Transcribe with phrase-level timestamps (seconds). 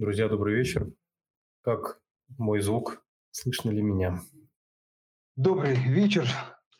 [0.00, 0.90] Друзья, добрый вечер.
[1.60, 2.00] Как
[2.38, 3.04] мой звук?
[3.32, 4.18] Слышно ли меня?
[5.36, 6.26] Добрый вечер.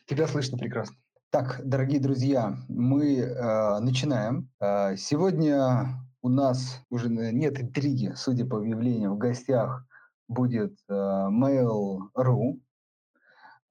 [0.07, 0.95] Тебя слышно прекрасно.
[1.29, 4.49] Так, дорогие друзья, мы э, начинаем.
[4.59, 9.85] Э, сегодня у нас уже нет интриги, судя по объявлению, в гостях
[10.27, 12.59] будет э, Mail.ru.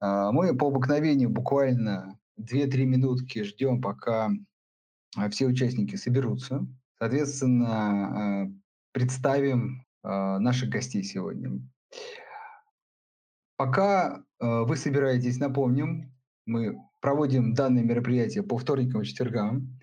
[0.01, 4.31] Э, мы по обыкновению буквально 2-3 минутки ждем, пока
[5.19, 6.65] э, все участники соберутся.
[6.99, 8.60] Соответственно, э,
[8.91, 10.07] представим э,
[10.39, 11.61] наших гостей сегодня.
[13.57, 16.13] Пока э, вы собираетесь, напомним,
[16.45, 19.79] мы проводим данное мероприятие по вторникам и четвергам.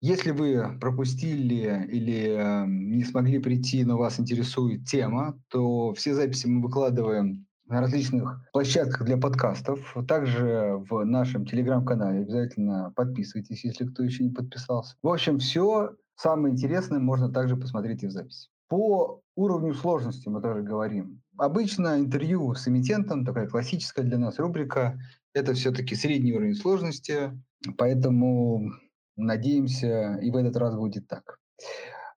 [0.00, 6.46] Если вы пропустили или э, не смогли прийти, но вас интересует тема, то все записи
[6.46, 9.96] мы выкладываем на различных площадках для подкастов.
[10.08, 14.96] Также в нашем телеграм-канале обязательно подписывайтесь, если кто еще не подписался.
[15.02, 18.48] В общем, все самое интересное можно также посмотреть и в записи.
[18.68, 21.22] По уровню сложности мы тоже говорим.
[21.36, 24.98] Обычно интервью с эмитентом, такая классическая для нас рубрика,
[25.34, 27.32] это все-таки средний уровень сложности,
[27.78, 28.70] поэтому
[29.16, 31.38] надеемся, и в этот раз будет так.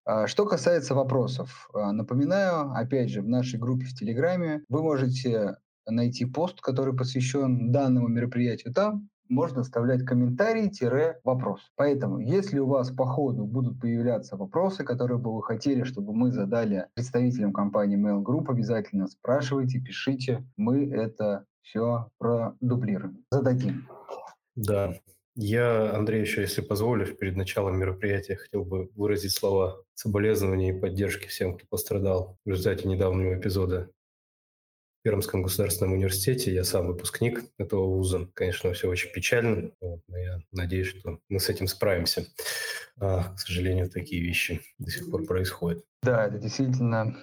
[0.05, 5.57] А, что касается вопросов, а, напоминаю, опять же, в нашей группе в Телеграме вы можете
[5.87, 11.71] найти пост, который посвящен данному мероприятию там, можно оставлять комментарий-вопрос.
[11.75, 16.31] Поэтому, если у вас по ходу будут появляться вопросы, которые бы вы хотели, чтобы мы
[16.31, 20.45] задали представителям компании Mail Group, обязательно спрашивайте, пишите.
[20.57, 23.87] Мы это все продублируем, зададим.
[24.55, 24.93] Да,
[25.35, 31.27] я, Андрей, еще, если позволишь, перед началом мероприятия хотел бы выразить слова соболезнования и поддержки
[31.27, 33.89] всем, кто пострадал в результате недавнего эпизода
[35.03, 36.53] Пермском государственном университете.
[36.53, 38.29] Я сам выпускник этого вуза.
[38.33, 42.25] Конечно, все очень печально, но я надеюсь, что мы с этим справимся.
[42.99, 45.83] А, к сожалению, такие вещи до сих пор происходят.
[46.03, 47.17] Да, это действительно,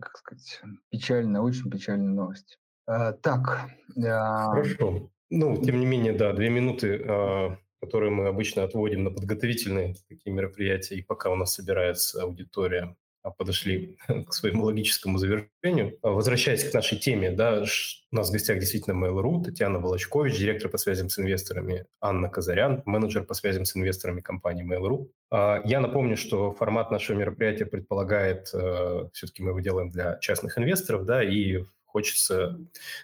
[0.00, 2.58] как сказать, печальная, очень печальная новость.
[2.86, 3.70] А, так.
[3.96, 4.50] А...
[4.50, 5.10] Хорошо.
[5.30, 10.34] Ну, тем не менее, да, две минуты, а, которые мы обычно отводим на подготовительные такие
[10.34, 12.96] мероприятия, и пока у нас собирается аудитория
[13.30, 13.96] подошли
[14.28, 15.98] к своему логическому завершению.
[16.02, 17.64] А, возвращаясь к нашей теме, да,
[18.12, 22.82] у нас в гостях действительно Mail.ru, Татьяна Волочкович, директор по связям с инвесторами, Анна Казарян,
[22.84, 25.08] менеджер по связям с инвесторами компании Mail.ru.
[25.30, 30.58] А, я напомню, что формат нашего мероприятия предполагает, э, все-таки мы его делаем для частных
[30.58, 32.58] инвесторов, да, и хочется,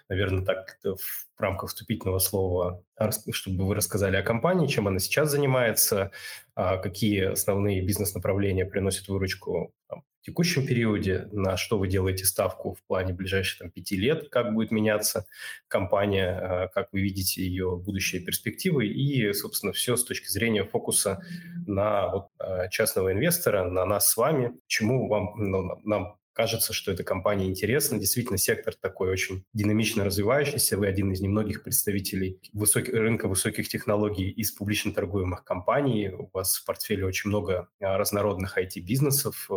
[0.09, 2.83] наверное, так в рамках вступительного слова,
[3.31, 6.11] чтобы вы рассказали о компании, чем она сейчас занимается,
[6.55, 9.73] какие основные бизнес-направления приносят выручку
[10.21, 14.71] текущем периоде, на что вы делаете ставку в плане ближайших там, пяти лет, как будет
[14.71, 15.25] меняться
[15.67, 21.21] компания, а, как вы видите ее будущие перспективы и, собственно, все с точки зрения фокуса
[21.67, 26.91] на вот, а, частного инвестора, на нас с вами, чему вам, ну, нам кажется, что
[26.91, 27.99] эта компания интересна.
[27.99, 30.77] Действительно, сектор такой очень динамично развивающийся.
[30.77, 36.09] Вы один из немногих представителей высоких, рынка высоких технологий из публично торгуемых компаний.
[36.09, 39.53] У вас в портфеле очень много а, разнородных IT-бизнесов, э,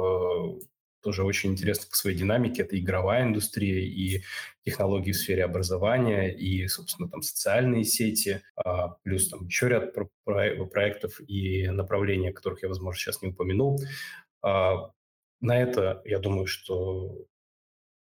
[1.05, 2.63] тоже очень интересно по своей динамике.
[2.63, 4.23] Это игровая индустрия и
[4.65, 11.21] технологии в сфере образования, и, собственно, там социальные сети, а, плюс там еще ряд проектов
[11.21, 13.79] и направлений, о которых я, возможно, сейчас не упомянул.
[15.45, 17.27] На это, я думаю, что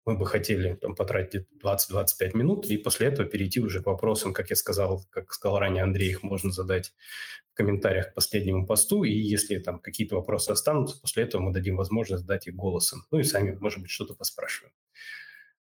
[0.05, 4.51] мы бы хотели там, потратить 20-25 минут, и после этого перейти уже к вопросам, как
[4.51, 6.93] я сказал, как сказал ранее Андрей, их можно задать
[7.53, 11.77] в комментариях к последнему посту, и если там какие-то вопросы останутся, после этого мы дадим
[11.77, 13.07] возможность задать их голосом.
[13.13, 14.75] Ну и сами, может быть, что-то поспрашиваем.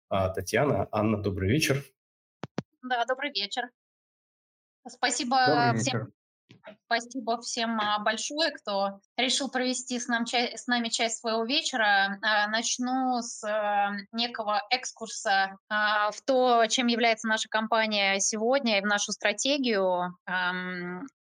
[0.08, 1.84] А, Татьяна, Анна, добрый вечер.
[2.82, 3.64] Да, добрый вечер.
[4.86, 6.23] Спасибо добрый всем вечер.
[6.87, 12.19] Спасибо всем а, большое, кто решил провести с, нам, с нами часть своего вечера.
[12.22, 18.81] А, начну с э, некого экскурса а, в то, чем является наша компания сегодня и
[18.81, 20.16] в нашу стратегию.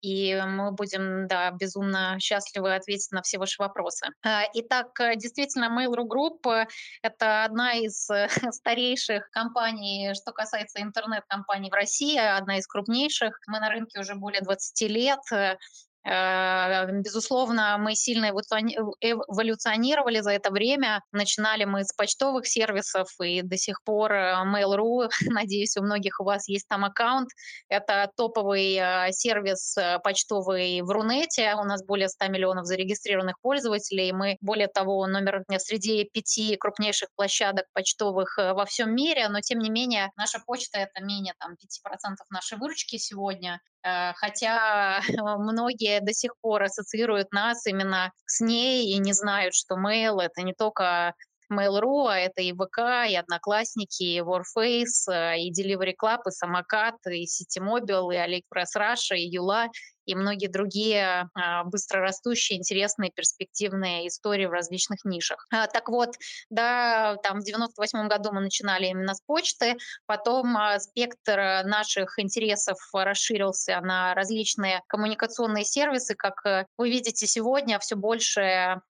[0.02, 4.08] И мы будем да, безумно счастливы ответить на все ваши вопросы.
[4.54, 6.68] Итак, действительно, Mail.ru Group—
[7.02, 8.08] это одна из
[8.52, 13.40] старейших компаний, что касается интернет-компаний в России, одна из крупнейших.
[13.48, 15.13] Мы на рынке уже более 20 лет.
[15.32, 15.58] Э,
[16.06, 21.02] Э, безусловно, мы сильно эволюционировали за это время.
[21.12, 26.26] Начинали мы с почтовых сервисов, и до сих пор э, Mail.ru, надеюсь, у многих у
[26.26, 27.30] вас есть там аккаунт.
[27.70, 31.56] Это топовый э, сервис почтовый в Рунете.
[31.56, 34.12] У нас более 100 миллионов зарегистрированных пользователей.
[34.12, 39.70] Мы, более того, номер среди пяти крупнейших площадок почтовых во всем мире, но тем не
[39.70, 43.62] менее наша почта— это менее там, 5% нашей выручки сегодня.
[43.84, 45.02] Э, хотя
[45.40, 50.42] многие до сих пор ассоциируют нас именно с ней и не знают, что mail— это
[50.42, 51.14] не только
[51.52, 57.26] Mail.ru, а это и ВК, и Одноклассники, и Warface, и Delivery Club, и Самокат, и
[57.26, 59.68] Citymobil, и AliExpress Russia, и Юла,
[60.06, 65.46] и многие другие а, быстрорастущие, интересные, перспективные истории в различных нишах.
[65.52, 66.16] А, так вот,
[66.50, 72.78] да, там в 98 году мы начинали именно с почты, потом а, спектр наших интересов
[72.94, 78.82] расширился на различные коммуникационные сервисы, как э, вы видите сегодня, все больше э,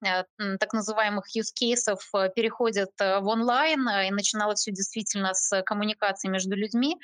[0.60, 6.56] так называемых use cases э, переходят в онлайн, и начиналось все действительно с коммуникации между
[6.56, 6.98] людьми,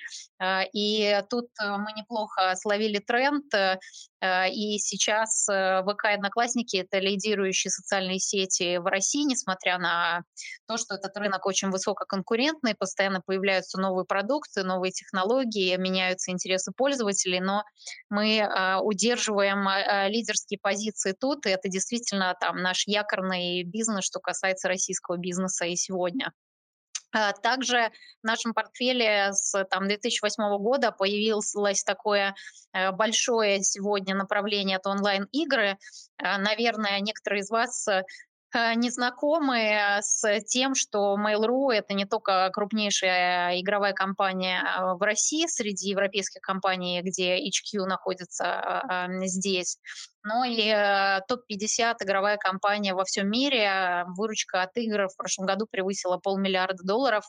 [0.74, 3.46] и тут мы неплохо словили тренд
[4.22, 10.24] и сейчас э, ВК и Одноклассники— это лидирующие социальные сети в России, несмотря на
[10.68, 17.40] то, что этот рынок очень высококонкурентный, постоянно появляются новые продукты, новые технологии, меняются интересы пользователей,
[17.40, 17.64] но
[18.10, 19.68] мы э, удерживаем
[20.10, 25.76] лидерские позиции тут, и это действительно там наш якорный бизнес, что касается российского бизнеса и
[25.76, 26.34] сегодня.
[27.12, 27.92] А, также
[28.22, 32.36] в нашем портфеле с там, 2008 года появилось такое
[32.74, 35.78] э, большое сегодня направление, это онлайн-игры.
[36.18, 38.04] А, наверное, некоторые из вас э,
[38.54, 45.46] не знакомы с тем, что Mail.ru— это не только крупнейшая игровая компания а, в России
[45.48, 49.78] среди европейских компаний, где HQ находится а, здесь,
[50.24, 54.06] но и э, топ-50 игровая компания во всем мире.
[54.18, 57.24] Выручка от игр в прошлом году превысила полмиллиарда долларов.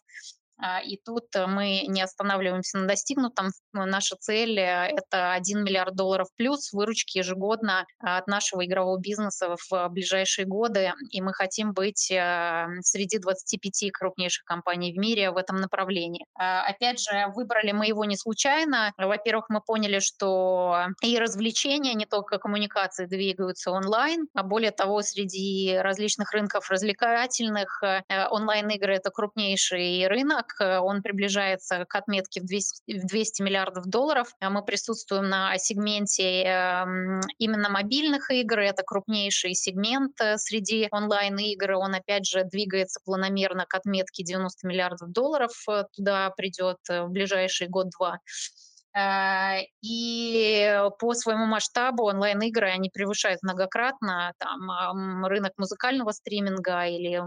[0.60, 3.50] А, и тут э, мы не останавливаемся на достигнутом.
[3.72, 9.88] Наша цель э,— это 1 миллиард долларов плюс выручки ежегодно от нашего игрового бизнеса в
[9.88, 10.92] ближайшие годы.
[11.10, 16.26] И мы хотим быть э, среди 25 крупнейших компаний в мире в этом направлении.
[16.38, 18.92] А, опять же, выбрали мы его не случайно.
[18.98, 25.76] Во-первых, мы поняли, что и развлечения, не только коммуникации двигаются онлайн, а более того, среди
[25.78, 27.82] различных рынков развлекательных
[28.30, 34.28] онлайн-игры— это крупнейший рынок, Э, он приближается к отметке в 200, в 200 миллиардов долларов.
[34.40, 38.58] А мы присутствуем на сегменте эм, именно мобильных игр.
[38.60, 41.72] Это крупнейший сегмент э, среди онлайн-игр.
[41.72, 45.52] Он, опять же, двигается планомерно к отметке 90 миллиардов долларов.
[45.68, 48.20] Э, туда придет в ближайший год-два.
[48.96, 57.22] Э, и по своему масштабу онлайн-игры они превышают многократно там, рынок музыкального стриминга или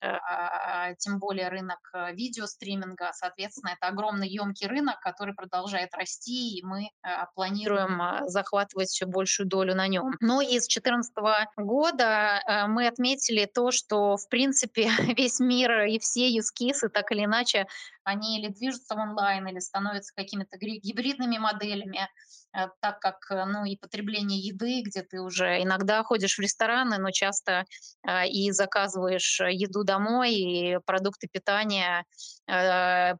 [0.00, 3.10] э, тем более рынок э, видеостриминга.
[3.12, 6.90] Соответственно, это огромный емкий рынок, который продолжает расти, и мы
[7.34, 10.12] планируем захватывать все большую долю на нем.
[10.20, 11.12] Но из 2014
[11.56, 17.66] года мы отметили то, что, в принципе, весь мир и все юзкисы так или иначе
[18.04, 22.08] они или движутся онлайн, или становятся какими-то гибридными моделями.
[22.52, 26.98] Э, так как э, ну, и потребление еды, где ты уже иногда ходишь в рестораны,
[26.98, 27.64] но часто
[28.06, 32.04] э, и заказываешь еду домой, и продукты питания,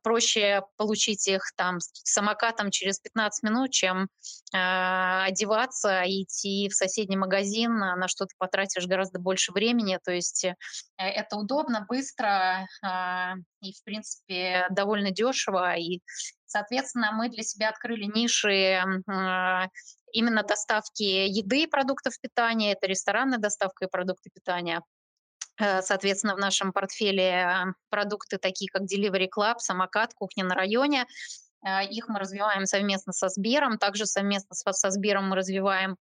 [0.03, 4.09] проще получить их там самокатом через 15 минут, чем
[4.53, 10.00] одеваться идти в соседний магазин, на что ты потратишь гораздо больше времени.
[10.05, 10.47] То есть
[10.97, 12.67] это удобно, быстро
[13.60, 16.00] и, в принципе, довольно дешево, и
[16.50, 19.68] Соответственно, мы для себя открыли ниши а,
[20.12, 24.82] именно доставки еды и продуктов питания, это ресторанная доставка и продукты питания.
[25.60, 31.06] Э, соответственно, в нашем портфеле продукты такие, как Delivery Club, Самокат, Кухня на районе.
[31.64, 33.79] Э, их мы развиваем совместно со Сбером.
[33.79, 35.98] Также совместно со Сбером мы развиваем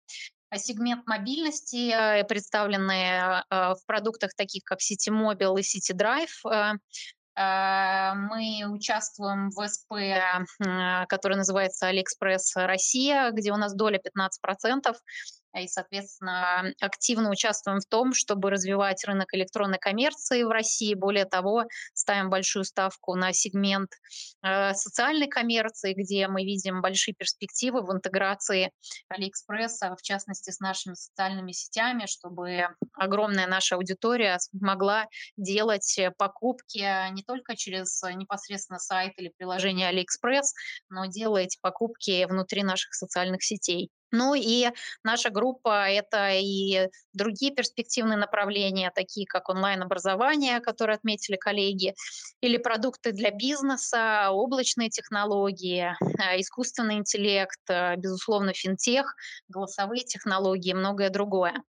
[0.52, 6.78] сегмент мобильности, э, представленные в продуктах таких, как City Mobile и City Drive.
[7.36, 9.92] Э, мы участвуем в СП,
[11.08, 14.94] который называется Алиэкспресс Россия, где у нас доля 15%
[15.58, 20.94] и, соответственно, активно участвуем в том, чтобы развивать рынок электронной коммерции в России.
[20.94, 21.64] Более того,
[21.94, 23.90] ставим большую ставку на сегмент
[24.42, 28.72] э, социальной коммерции, где мы видим большие перспективы в интеграции
[29.08, 37.22] Алиэкспресса, в частности, с нашими социальными сетями, чтобы огромная наша аудитория смогла делать покупки не
[37.22, 40.54] только через непосредственно сайт или приложение Алиэкспресс,
[40.88, 43.90] но делать покупки внутри наших социальных сетей.
[44.12, 44.68] Ну и
[45.04, 51.94] наша группа— это и другие перспективные направления, такие как онлайн-образование, которые отметили коллеги,
[52.40, 59.14] или продукты для бизнеса, облачные технологии, э, искусственный интеллект, э, безусловно, финтех,
[59.48, 61.62] голосовые технологии многое другое.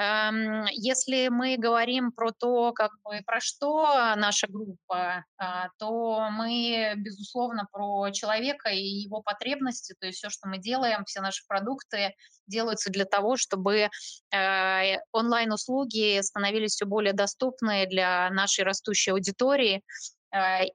[0.00, 6.94] Эм, если мы говорим про то, как бы про что наша группа, а, то мы,
[6.96, 12.14] безусловно, про человека и его потребности, то есть все, что мы делаем, все наши продукты
[12.46, 13.90] делаются для того, чтобы
[14.32, 19.82] э, онлайн-услуги становились все более доступны для нашей растущей аудитории,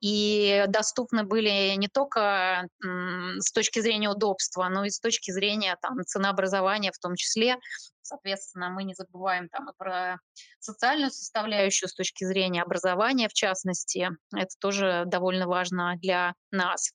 [0.01, 6.03] и доступны были не только с точки зрения удобства, но и с точки зрения там,
[6.05, 7.57] ценообразования в том числе.
[8.01, 10.19] Соответственно, мы не забываем там и про
[10.59, 14.09] социальную составляющую с точки зрения образования, в частности.
[14.33, 16.91] Это тоже довольно важно для нас.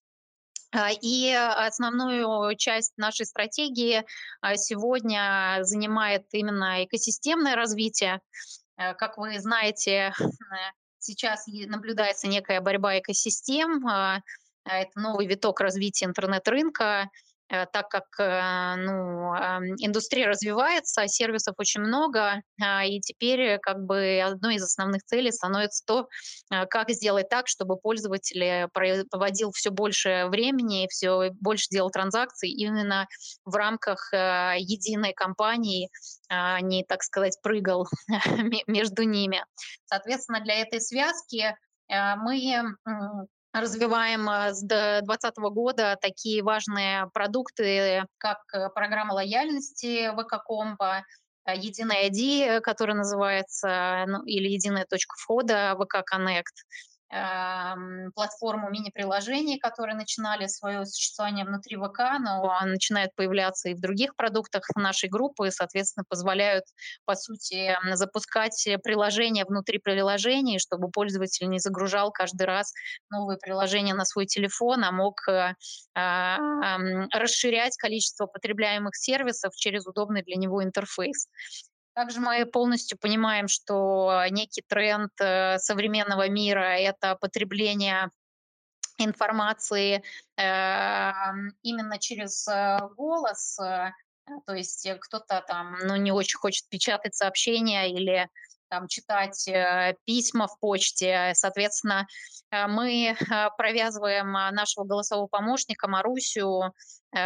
[0.72, 4.04] А, и основную часть нашей стратегии
[4.40, 8.20] а, сегодня занимает именно экосистемное развитие.
[8.76, 10.14] Э, как вы знаете,
[11.00, 14.22] Сейчас наблюдается некая борьба экосистем, а,
[14.64, 17.10] а, это новый виток развития интернет-рынка,
[17.50, 19.34] так как э, ну,
[19.78, 25.84] индустрия развивается, сервисов очень много, а, и теперь как бы одной из основных целей становится
[25.84, 26.08] то,
[26.52, 33.06] э, как сделать так, чтобы пользователь проводил все больше времени, все больше делал транзакций именно
[33.44, 35.90] в рамках единой компании,
[36.28, 37.88] а не, так сказать, прыгал
[38.66, 39.44] между ними.
[39.86, 41.56] Соответственно, для этой связки
[41.88, 42.76] мы
[43.52, 51.04] развиваем э, с 2020 года такие важные продукты, как э, программа лояльности ВК-комбо,
[51.46, 56.44] э, единая ID, которая называется, ну, или единая точка входа ВК Connect,
[57.10, 64.62] платформу мини-приложений, которые начинали свое существование внутри ВК, но начинают появляться и в других продуктах
[64.76, 66.64] нашей группы, и, соответственно, позволяют,
[67.04, 72.72] по сути, запускать приложения внутри приложений, чтобы пользователь не загружал каждый раз
[73.10, 75.54] новые приложения на свой телефон, а мог э,
[77.12, 81.26] расширять количество потребляемых сервисов через удобный для него интерфейс.
[81.94, 88.10] Также мы полностью понимаем, что некий тренд э, современного мира— это потребление
[88.98, 90.02] информации
[90.36, 91.12] э,
[91.62, 93.56] именно через э, голос,
[94.46, 98.28] то есть кто-то там ну, не очень хочет печатать сообщения или
[98.70, 101.32] там, читать э, письма в почте.
[101.34, 102.06] Соответственно,
[102.50, 103.14] э, мы э,
[103.58, 106.72] провязываем нашего голосового помощника Марусю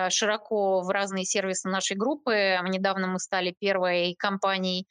[0.08, 2.58] широко в разные сервисы нашей группы.
[2.70, 4.88] Недавно мы стали первой компанией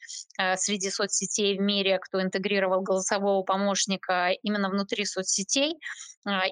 [0.54, 5.80] среди соцсетей в мире, кто интегрировал голосового помощника именно внутри соцсетей.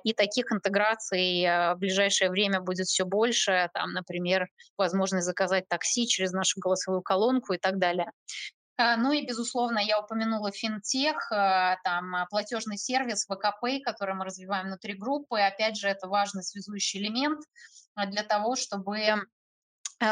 [0.03, 3.71] И таких интеграций в ближайшее время будет все больше.
[3.75, 8.11] Там, например, возможность заказать такси через нашу голосовую колонку и так далее.
[8.77, 14.25] А, ну и, безусловно, я упомянула финтех, а, там а, платежный сервис ВКП, который мы
[14.25, 15.41] развиваем внутри группы.
[15.41, 17.45] Опять же, это важный связующий элемент
[17.97, 19.01] для того, чтобы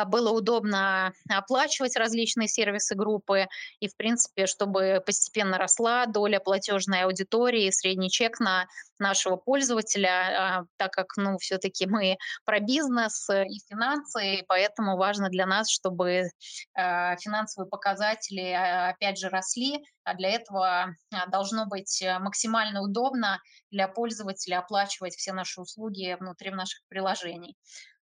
[0.06, 3.49] было удобно оплачивать различные сервисы группы
[3.80, 8.66] и, в принципе, чтобы постепенно росла доля платежной аудитории, средний чек на
[8.99, 15.28] нашего пользователя, а, так как, ну, все-таки мы про бизнес и финансы, и поэтому важно
[15.28, 16.28] для нас, чтобы
[16.75, 20.94] а, финансовые показатели, опять же, росли, а для этого
[21.28, 27.56] должно быть максимально удобно для пользователя оплачивать все наши услуги внутри наших приложений.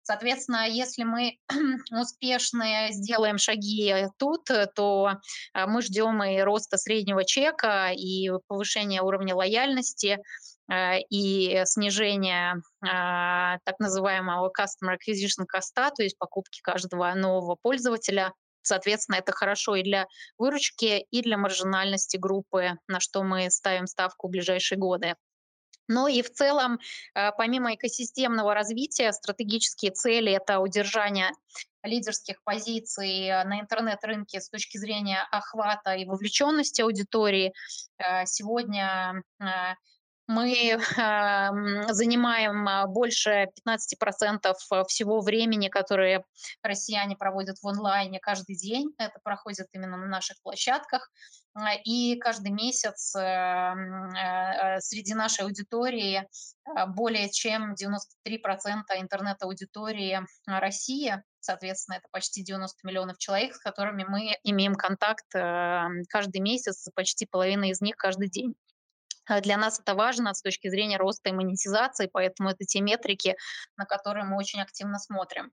[0.07, 1.37] Соответственно, если мы
[1.91, 5.11] успешно сделаем шаги тут, то
[5.53, 10.19] а, мы ждем и роста среднего чека, и повышения уровня лояльности,
[10.71, 18.31] а, и снижения а, так называемого customer acquisition коста, то есть покупки каждого нового пользователя.
[18.61, 24.29] Соответственно, это хорошо и для выручки, и для маржинальности группы, на что мы ставим ставку
[24.29, 25.15] в ближайшие годы.
[25.87, 26.79] Но и в целом,
[27.15, 31.31] э, помимо экосистемного развития, стратегические цели— это удержание
[31.83, 37.53] лидерских позиций на интернет-рынке с точки зрения охвата и вовлеченности аудитории.
[37.97, 38.25] Э,
[40.29, 44.53] э, мы занимаем а, больше 15%
[44.87, 46.23] всего времени, которое
[46.61, 48.93] россияне проводят в онлайне каждый день.
[48.97, 51.09] Это проходит именно на наших площадках.
[51.53, 56.27] А, и каждый месяц э, э, среди нашей аудитории
[56.89, 64.75] более чем 93% интернет-аудитории России, соответственно, это почти 90 миллионов человек, с которыми мы имеем
[64.75, 68.53] контакт э, каждый месяц, почти половина из них каждый день.
[69.27, 73.35] А для нас это важно с точки зрения роста и монетизации, поэтому это те метрики,
[73.75, 75.51] на которые мы очень активно смотрим.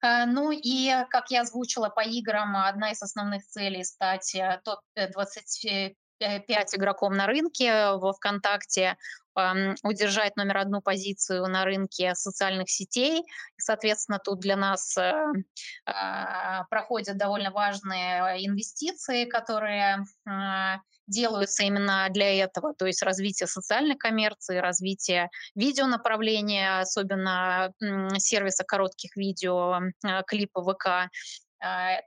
[0.00, 5.94] А, ну и, как я озвучила по играм, одна из основных целей стать топ-25
[6.74, 8.96] игроком на рынке во ВКонтакте.
[9.82, 13.20] удержать номер одну позицию на рынке социальных сетей.
[13.20, 15.32] И, соответственно, тут для нас э,
[16.68, 20.04] проходят довольно важные инвестиции, которые
[21.06, 27.72] делаются именно для этого, то есть развитие социальной коммерции, развитие видеонаправления, особенно
[28.18, 31.10] сервиса коротких видео, э, клипа ВК,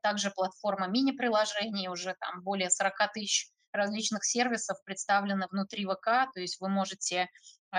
[0.04, 6.60] также платформа мини-приложений, уже там более 40 тысяч различных сервисов представлены внутри ВК, то есть
[6.60, 7.30] вы можете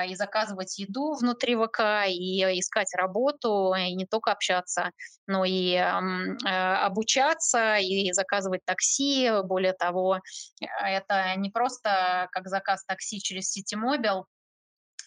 [0.04, 4.90] и заказывать еду внутри ВК, и искать работу, и не только общаться,
[5.26, 9.30] но и э, обучаться, и заказывать такси.
[9.44, 10.20] Более того,
[10.60, 14.26] это не просто как заказ такси через Ситимобил,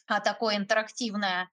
[0.08, 1.50] а такое интерактивное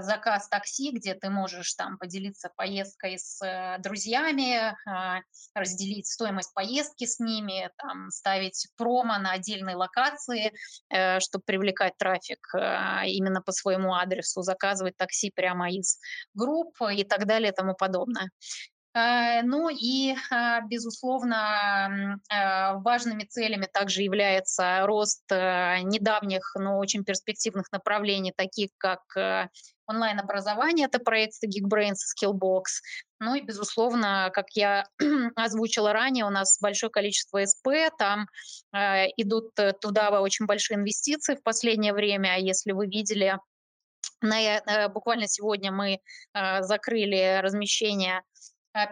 [0.00, 5.20] заказ такси, где ты можешь там поделиться поездкой с э, друзьями, а,
[5.54, 10.52] разделить стоимость поездки с ними, там, ставить промо на отдельные локации,
[10.88, 15.98] э, чтобы привлекать трафик именно по своему адресу, заказывать такси прямо из
[16.34, 18.30] групп и так далее и тому подобное.
[18.94, 20.14] Ну и,
[20.68, 22.18] безусловно,
[22.84, 29.00] важными целями также является рост недавних, но очень перспективных направлений, таких как
[29.92, 32.62] онлайн-образование, это проект Geekbrains и Skillbox.
[33.20, 34.86] Ну и, безусловно, как я
[35.36, 37.68] озвучила ранее, у нас большое количество СП,
[37.98, 38.26] там
[38.74, 42.38] э, идут э, туда очень большие инвестиции в последнее время.
[42.40, 43.38] Если вы видели,
[44.20, 46.00] на, э, буквально сегодня мы
[46.34, 48.22] э, закрыли размещение а,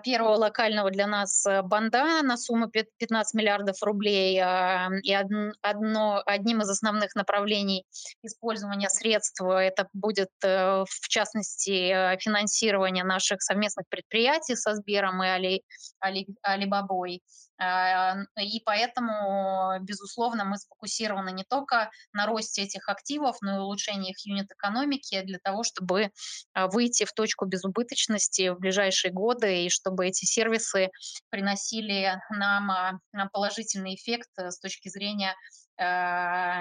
[0.05, 4.39] первого локального для нас э, банда на сумму 15 миллиардов рублей.
[4.39, 7.85] А, и одно, одним из основных направлений
[8.23, 15.29] использования средств это будет, э, в частности, э, финансирование наших совместных предприятий со Сбером и
[15.29, 15.63] Али,
[16.01, 17.23] Али, Алибабой.
[17.61, 24.13] А, и поэтому, безусловно, мы сфокусированы не только на росте этих активов, но и улучшении
[24.13, 26.11] их юнит-экономики для того, чтобы
[26.55, 30.91] а, выйти в точку безубыточности в ближайшие годы и чтобы эти сервисы
[31.29, 33.01] приносили нам а,
[33.31, 35.35] положительный эффект с точки зрения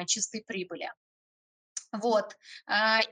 [0.05, 0.93] чистой прибыли.
[1.91, 2.37] Вот.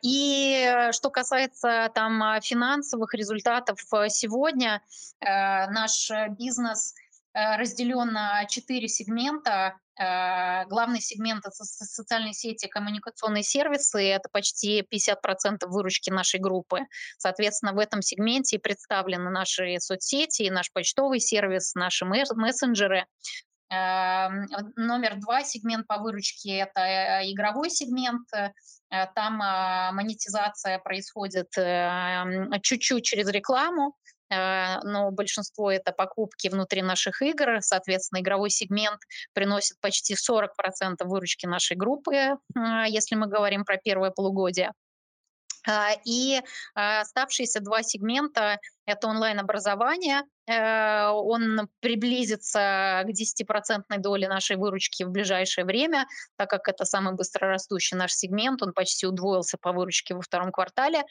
[0.02, 3.78] И что касается там финансовых результатов
[4.08, 4.82] сегодня,
[5.20, 7.07] наш бизнес– Э,
[7.38, 9.78] разделен на четыре сегмента.
[10.00, 14.02] Э, главный сегмент– это социальные сети, коммуникационные сервисы.
[14.10, 16.82] Это почти 50% выручки нашей группы.
[17.18, 23.06] Соответственно, в этом сегменте представлены наши соцсети, наш почтовый сервис, наши мессенджеры.
[23.70, 28.28] Эм, номер два сегмент по выручке– это э, игровой сегмент.
[29.16, 29.36] Там
[29.96, 31.50] монетизация происходит
[32.62, 39.00] чуть-чуть через рекламу, Э, но большинство это покупки внутри наших игр, соответственно, игровой сегмент
[39.34, 40.48] приносит почти 40%
[41.02, 42.38] выручки нашей группы, э,
[42.88, 44.72] если мы говорим про первое полугодие.
[45.68, 46.42] А, и
[46.76, 50.22] а, оставшиеся два сегмента– это онлайн-образование.
[50.48, 56.06] Э, он приблизится к 10% доле нашей выручки в ближайшее время,
[56.38, 58.62] так как это самый быстрорастущий наш сегмент.
[58.62, 61.04] Он почти удвоился по выручке во втором квартале.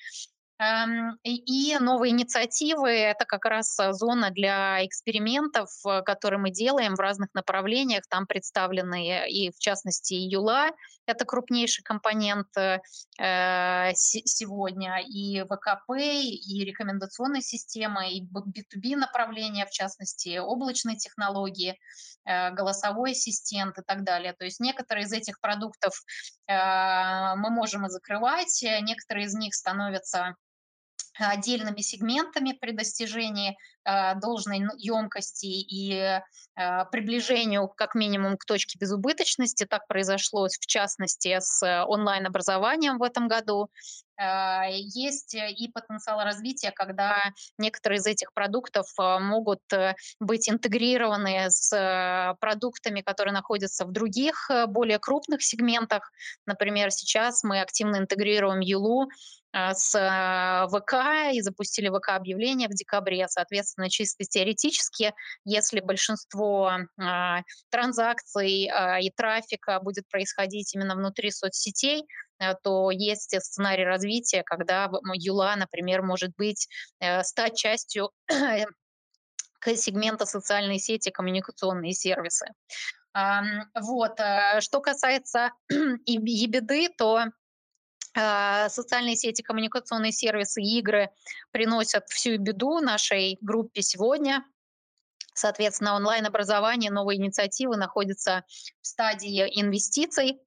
[0.58, 6.94] Эм, и новые инициативы– это как раз э, зона для экспериментов, э, которые мы делаем
[6.94, 8.04] в разных направлениях.
[8.08, 10.70] Там представлены и, в частности, Юла–
[11.06, 12.78] это крупнейший компонент э,
[13.94, 21.78] сегодня, и ВКП, и рекомендационные системы, и B2B направления, в частности, облачные технологии,
[22.24, 24.32] голосовой ассистент и так далее.
[24.32, 26.02] То есть некоторые из этих продуктов
[26.48, 30.34] мы можем и закрывать, некоторые из них становятся
[31.18, 36.20] отдельными сегментами при достижении а, должной емкости и
[36.56, 39.64] а, приближению как минимум к точке безубыточности.
[39.64, 43.70] Так произошло в частности с онлайн-образованием в этом году.
[44.18, 47.16] А, есть и потенциал развития, когда
[47.58, 54.66] некоторые из этих продуктов могут э, быть интегрированы с продуктами, которые находятся в других э,
[54.66, 56.10] более крупных сегментах.
[56.46, 59.08] Например, сейчас мы активно интегрируем Юлу
[59.74, 63.26] с а, ВК и запустили ВК-объявление в декабре.
[63.28, 65.14] Соответственно, чисто теоретически,
[65.44, 67.40] если большинство а,
[67.70, 72.04] транзакций и трафика будет происходить именно внутри соцсетей,
[72.62, 76.68] то есть сценарий развития, когда Юла, например, может быть,
[77.00, 78.10] э, стать частью
[79.64, 82.46] сегмента социальной сети, коммуникационные сервисы.
[83.14, 84.20] Вот.
[84.20, 85.52] Э, что касается
[86.04, 87.30] ебеды, то а,
[88.16, 91.10] социальные сети, коммуникационные сервисы, игры
[91.50, 94.44] приносят всю беду нашей группе сегодня.
[95.34, 98.44] Соответственно, онлайн-образование, новые инициативы находятся
[98.80, 100.40] в стадии инвестиций.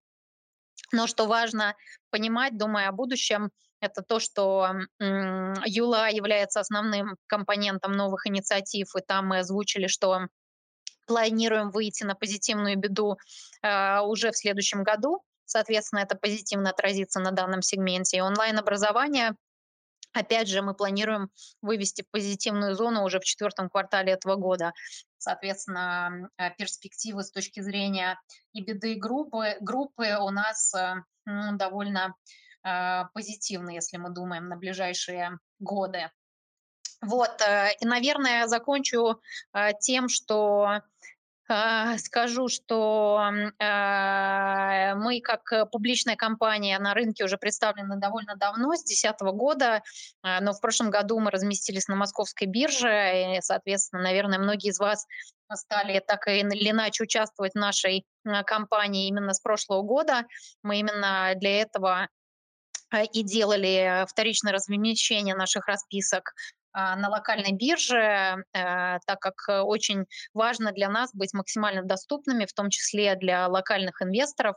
[0.91, 1.75] Но что важно
[2.09, 3.51] понимать, думая о будущем,
[3.81, 10.27] это то, что ЮЛА является основным компонентом новых инициатив, и там мы озвучили, что
[11.05, 13.17] планируем выйти на позитивную беду
[13.61, 15.23] э, уже в следующем году.
[15.49, 18.17] Соответственно, это позитивно отразится на данном сегменте.
[18.17, 19.35] И онлайн-образование
[20.11, 21.29] Опять же, мы планируем
[21.61, 24.73] вывести позитивную зону уже в четвертом квартале этого года.
[25.19, 28.19] Соответственно, э, перспективы с точки зрения
[28.53, 32.15] и беды группы, группы у нас э, ну, довольно
[32.63, 36.09] э, позитивны, если мы думаем на ближайшие годы.
[37.01, 37.41] Вот,
[37.79, 39.21] и, наверное, закончу
[39.79, 40.81] тем, что а,
[41.97, 43.19] скажу, что
[43.59, 49.81] а, мы как публичная компания на рынке уже представлены довольно давно, с 2010 года,
[50.21, 54.79] а, но в прошлом году мы разместились на московской бирже, и, соответственно, наверное, многие из
[54.79, 55.07] вас
[55.51, 58.05] стали так или иначе участвовать в нашей
[58.45, 60.25] компании именно с прошлого года.
[60.61, 62.09] Мы именно для этого
[63.11, 70.05] и делали вторичное размещение наших расписок а, на локальной бирже, э, так как э, очень
[70.33, 74.55] важно для нас быть максимально доступными, в том числе для локальных инвесторов.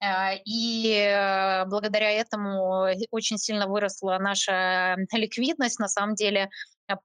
[0.00, 5.78] Э, и благодаря этому очень сильно выросла наша ликвидность.
[5.78, 6.48] На самом деле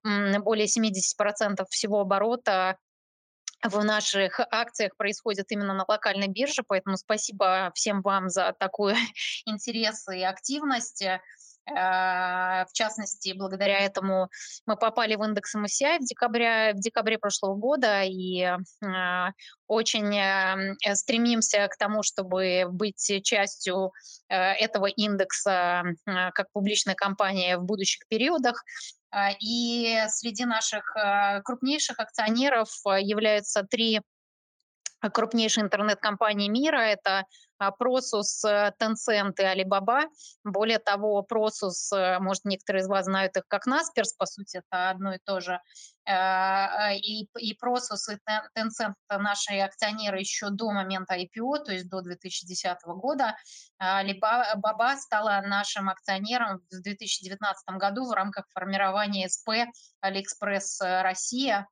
[0.04, 2.78] более 70% всего оборота
[3.64, 8.96] в наших акциях происходит именно на локальной бирже, поэтому спасибо всем вам за такой
[9.46, 11.04] интерес и активность.
[11.76, 14.30] А, в частности, благодаря этому
[14.66, 18.42] мы попали в индекс MSCI в декабре, в декабре прошлого года и
[18.84, 19.32] а,
[19.68, 23.92] очень э, стремимся к тому, чтобы быть частью
[24.30, 28.64] э, этого индекса а, как публичная компания в будущих периодах.
[29.40, 30.94] И среди наших
[31.46, 34.02] крупнейших акционеров являются три
[35.02, 36.78] крупнейшие интернет-компании мира.
[36.78, 37.26] Это
[37.60, 40.04] а, Просус, э, Tencent и Alibaba.
[40.44, 44.90] Более того, Просус, э, может, некоторые из вас знают их как Насперс, по сути, это
[44.92, 45.60] одно и то же.
[46.06, 48.18] Э, и, и Просус, и
[48.56, 53.36] Tencent— это наши акционеры еще до момента IPO, то есть до 2010 года.
[53.82, 59.50] Alibaba стала нашим акционером в 2019 году в рамках формирования СП
[60.02, 61.68] Алиэкспресс Россия.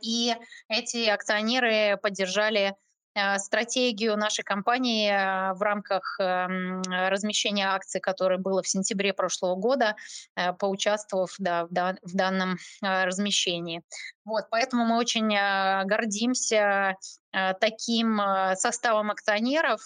[0.00, 0.34] И
[0.68, 2.74] эти акционеры поддержали
[3.14, 9.56] Э, стратегию нашей компании э, в рамках эм, размещения акций, которое было в сентябре прошлого
[9.56, 9.96] года,
[10.36, 13.82] э, поучаствовав да, в данном размещении.
[14.24, 15.28] Вот, поэтому мы очень
[15.86, 16.94] гордимся
[17.60, 18.20] таким
[18.54, 19.80] составом акционеров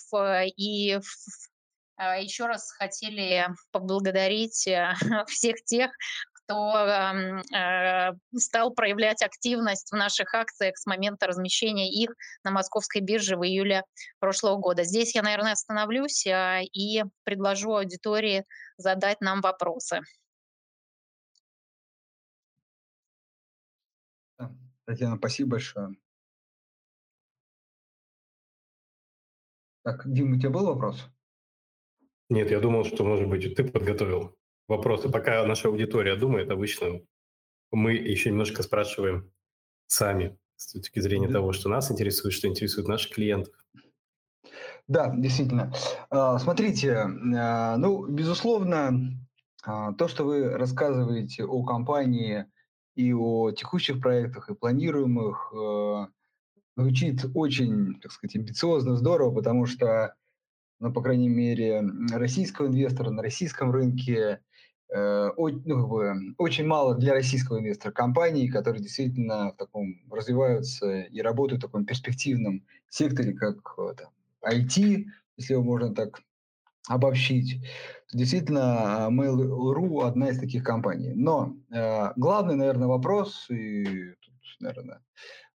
[0.56, 0.98] и
[1.98, 4.68] еще раз хотели поблагодарить
[5.28, 5.90] всех тех,
[6.44, 6.87] кто
[7.54, 12.11] э, стал проявлять активность в наших акциях с момента размещения их
[12.44, 13.83] на московской бирже в июле
[14.20, 14.85] прошлого года.
[14.85, 18.44] Здесь я, наверное, остановлюсь э, и предложу аудитории
[18.76, 20.00] задать нам вопросы.
[24.87, 25.96] Татьяна, спасибо большое.
[29.83, 31.07] Так, Дим, у тебя был вопрос?
[32.28, 34.37] Нет, я думал, что, может быть, ты подготовил
[34.68, 35.09] вопросы.
[35.09, 37.00] Пока наша аудитория думает, обычно
[37.70, 39.31] мы еще немножко спрашиваем
[39.87, 41.35] сами с точки зрения да.
[41.35, 43.55] того, что нас интересует, что интересует наших клиентов.
[44.87, 45.72] Да, действительно.
[46.11, 49.18] А, смотрите, а, ну, безусловно,
[49.64, 52.46] а, то, что вы рассказываете о компании
[52.94, 55.53] и о текущих проектах и планируемых,
[56.77, 60.14] звучит очень, так сказать, амбициозно, здорово, потому что,
[60.81, 64.40] ну, по крайней мере, российского инвестора на российском рынке
[64.92, 71.20] ну, как бы, очень мало для российского инвестора компаний, которые действительно в таком развиваются и
[71.20, 74.10] работают в таком перспективном секторе, как э, там,
[74.44, 76.20] IT, если его можно так
[76.88, 77.60] обобщить.
[78.12, 81.12] Действительно, Mail.ru одна из таких компаний.
[81.14, 85.00] Но э, главный, наверное, вопрос, и тут, наверное,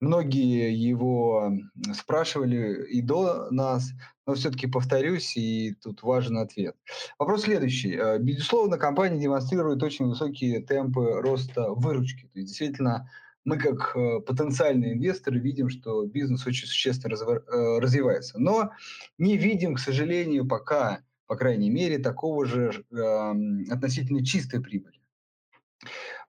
[0.01, 1.51] Многие его
[1.93, 3.91] спрашивали и до нас,
[4.25, 6.75] но все-таки повторюсь, и тут важен ответ.
[7.17, 7.95] Вопрос следующий.
[7.95, 12.27] Э, безусловно, компания демонстрирует очень высокие темпы роста выручки.
[12.34, 13.10] То есть, действительно,
[13.45, 18.39] мы как э, потенциальные инвесторы видим, что бизнес очень существенно э, развивается.
[18.39, 18.71] Но
[19.17, 24.99] не видим, к сожалению, пока, по крайней мере, такого же эм, относительно чистой прибыли.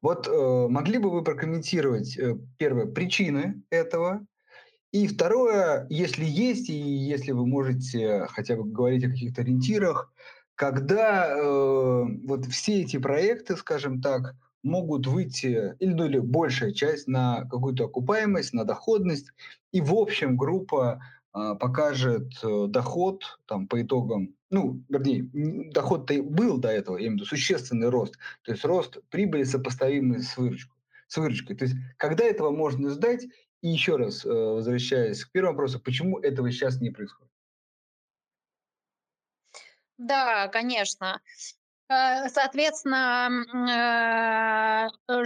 [0.02, 4.26] Вот э, могли бы вы прокомментировать, э, первое, причины этого,
[4.92, 10.12] и второе, если есть, и если вы можете хотя бы говорить о каких-то ориентирах,
[10.54, 17.06] когда э, вот все эти проекты, скажем так, могут выйти, или, ну, или большая часть,
[17.06, 19.32] на какую-то окупаемость, на доходность,
[19.72, 21.02] и в общем группа
[21.36, 25.28] покажет э, доход там по итогам, ну, вернее,
[25.70, 30.22] доход-то был до этого, я имею в виду существенный рост, то есть рост прибыли сопоставимый
[30.22, 30.76] с выручкой.
[31.08, 31.56] С выручкой.
[31.56, 33.26] То есть когда этого можно ждать?
[33.60, 37.32] И еще раз, э, возвращаясь к первому вопросу, почему этого сейчас не происходит?
[39.98, 41.20] Да, конечно.
[41.88, 43.30] Э, соответственно,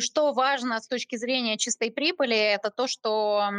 [0.00, 3.50] что важно с точки зрения чистой прибыли, это то, что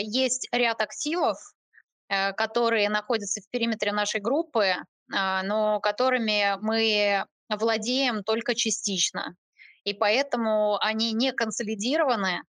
[0.00, 1.54] есть ряд активов,
[2.08, 4.74] которые находятся в периметре нашей группы,
[5.12, 9.34] а, но которыми мы владеем только частично.
[9.84, 12.42] И поэтому они не консолидированы.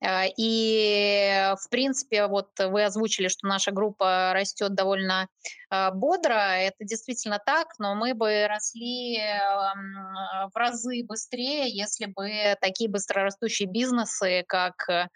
[0.00, 5.28] Э, и, в принципе, вот вы озвучили, что наша группа растет довольно
[5.70, 6.34] э, бодро.
[6.34, 14.44] Это действительно так, но мы бы росли в разы быстрее, если бы такие быстрорастущие бизнесы,
[14.46, 15.10] как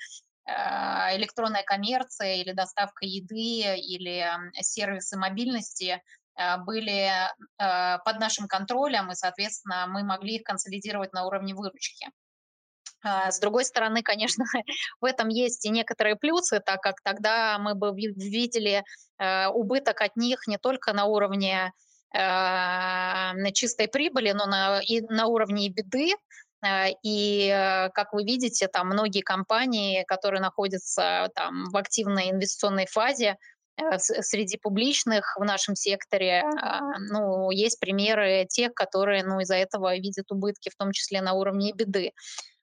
[1.17, 4.27] электронная коммерция или доставка еды или
[4.61, 6.03] сервисы мобильности
[6.35, 7.11] а, были
[7.59, 12.09] а, под нашим контролем, и, соответственно, мы могли их консолидировать на уровне выручки.
[13.03, 14.45] С другой стороны, конечно,
[15.01, 18.85] в этом есть и некоторые плюсы, так как тогда мы бы видели
[19.55, 21.73] убыток от них не только на уровне
[22.13, 26.15] на чистой прибыли, но и на уровне беды,
[27.03, 33.37] и, э, как вы видите, там многие компании, которые находятся там, в активной инвестиционной фазе,
[33.77, 36.45] э, среди публичных в нашем секторе,
[37.11, 41.73] ну, есть примеры тех, которые, ну, из-за этого видят убытки, в том числе на уровне
[41.73, 42.13] беды.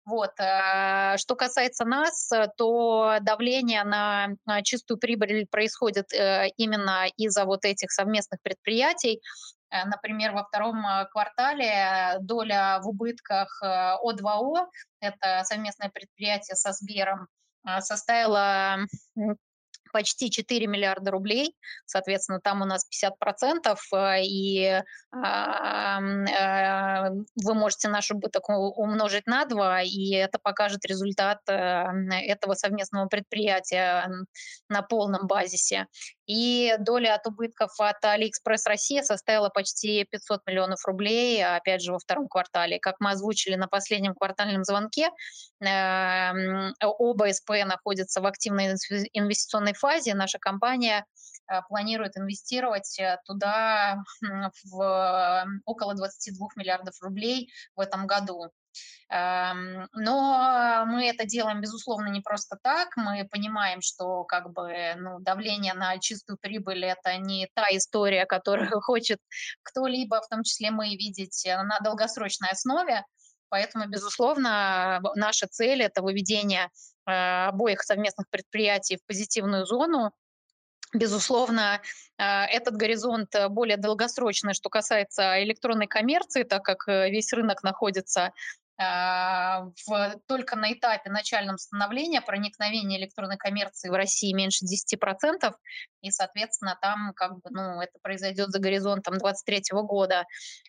[0.06, 0.32] Вот.
[0.38, 4.30] Что касается нас, то давление на
[4.64, 9.22] чистую прибыль происходит именно из-за вот этих совместных предприятий.
[9.70, 14.66] Э, например, во втором э, квартале доля в убытках О2О, э,
[15.02, 17.28] это совместное предприятие со Сбером,
[17.80, 18.78] составила
[19.92, 24.82] почти 4 миллиарда рублей, соответственно, там у нас 50%, э, и
[27.44, 34.10] вы можете наш убыток умножить на 2, и это покажет результат этого совместного предприятия
[34.70, 35.88] на полном базисе.
[36.28, 42.00] И доля от убытков от AliExpress Россия составила почти 500 миллионов рублей, опять же, во
[42.00, 42.80] втором квартале.
[42.80, 45.10] Как мы озвучили на последнем квартальном звонке,
[45.62, 48.76] оба СП находятся в активной
[49.14, 50.14] инвестиционной фазе.
[50.14, 51.06] Наша компания
[51.50, 54.04] э, планирует инвестировать э, туда
[54.72, 58.52] в около 22 миллиардов рублей в этом году.
[59.10, 62.96] Эм, но мы это делаем, безусловно, не просто так.
[62.98, 68.82] Мы понимаем, что как бы, ну, давление на чистую прибыль– это не та история, которую
[68.82, 69.20] хочет
[69.64, 73.04] кто-либо, в том числе мы, видеть на долгосрочной основе.
[73.50, 76.70] Поэтому, безусловно, наша цель– это выведение
[77.08, 80.12] Э, обоих совместных предприятий в позитивную зону.
[80.94, 81.82] Безусловно,
[82.18, 88.34] э, этот горизонт более долгосрочный, что касается электронной коммерции, так как э, весь рынок находится
[88.78, 95.54] в, только на этапе начальном становления проникновения электронной коммерции в России меньше 10%,
[96.02, 100.26] и, соответственно, там как бы, ну, это произойдет за горизонтом 2023 года.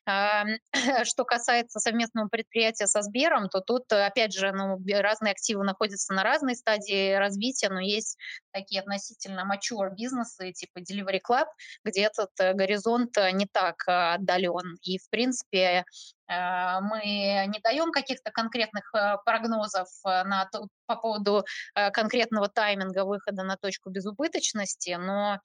[0.06, 0.44] А,
[1.04, 6.22] что касается совместного предприятия со Сбером, то тут, опять же, ну, разные активы находятся на
[6.22, 8.16] разной стадии развития, но есть
[8.52, 11.46] такие относительно mature бизнесы, типа Delivery Club,
[11.84, 14.78] где этот э, горизонт не так э, отдален.
[14.82, 15.84] И, в принципе, Э,
[16.28, 17.00] мы
[17.46, 20.48] не даем каких-то конкретных э, прогнозов э, на,
[20.86, 25.38] по поводу конкретного тайминга выхода на точку безубыточности, но,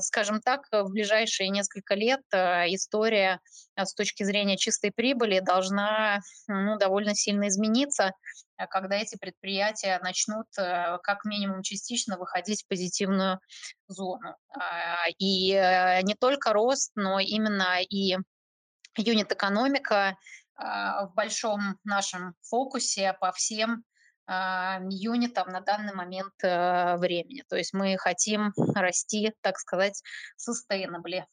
[0.00, 3.38] скажем так, в ближайшие несколько лет история
[3.76, 8.10] с точки зрения чистой прибыли должна ну, довольно сильно измениться,
[8.68, 13.38] когда эти предприятия начнут как минимум частично выходить в позитивную
[13.86, 14.34] зону.
[15.18, 15.50] И
[16.02, 18.16] не только рост, но именно и
[18.96, 20.16] юнит-экономика
[20.56, 23.84] а, в большом нашем фокусе по всем
[24.26, 27.44] а, юнитам на данный момент э, времени.
[27.48, 30.02] То есть мы хотим расти, так сказать,
[30.38, 31.24] sustainably.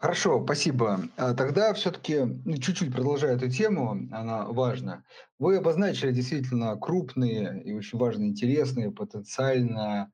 [0.00, 1.00] Хорошо, спасибо.
[1.16, 5.04] А тогда все-таки ну, чуть-чуть продолжая эту тему, она важна.
[5.38, 10.10] Вы обозначили действительно крупные и очень важные, интересные, потенциально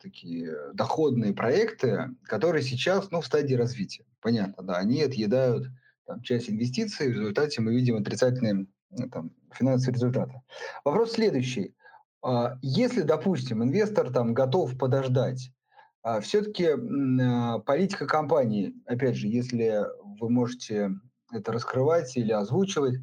[0.00, 4.04] такие доходные проекты, которые сейчас ну, в стадии развития.
[4.20, 5.66] Понятно, да, они отъедают
[6.06, 10.40] там, часть инвестиций, в результате мы видим отрицательные ну, там, финансовые результаты.
[10.84, 11.74] Вопрос следующий.
[12.22, 15.50] А, если, допустим, инвестор там готов подождать,
[16.02, 19.84] а, все-таки а, политика компании, опять же, если
[20.18, 20.92] вы можете
[21.32, 22.96] это раскрывать или озвучивать,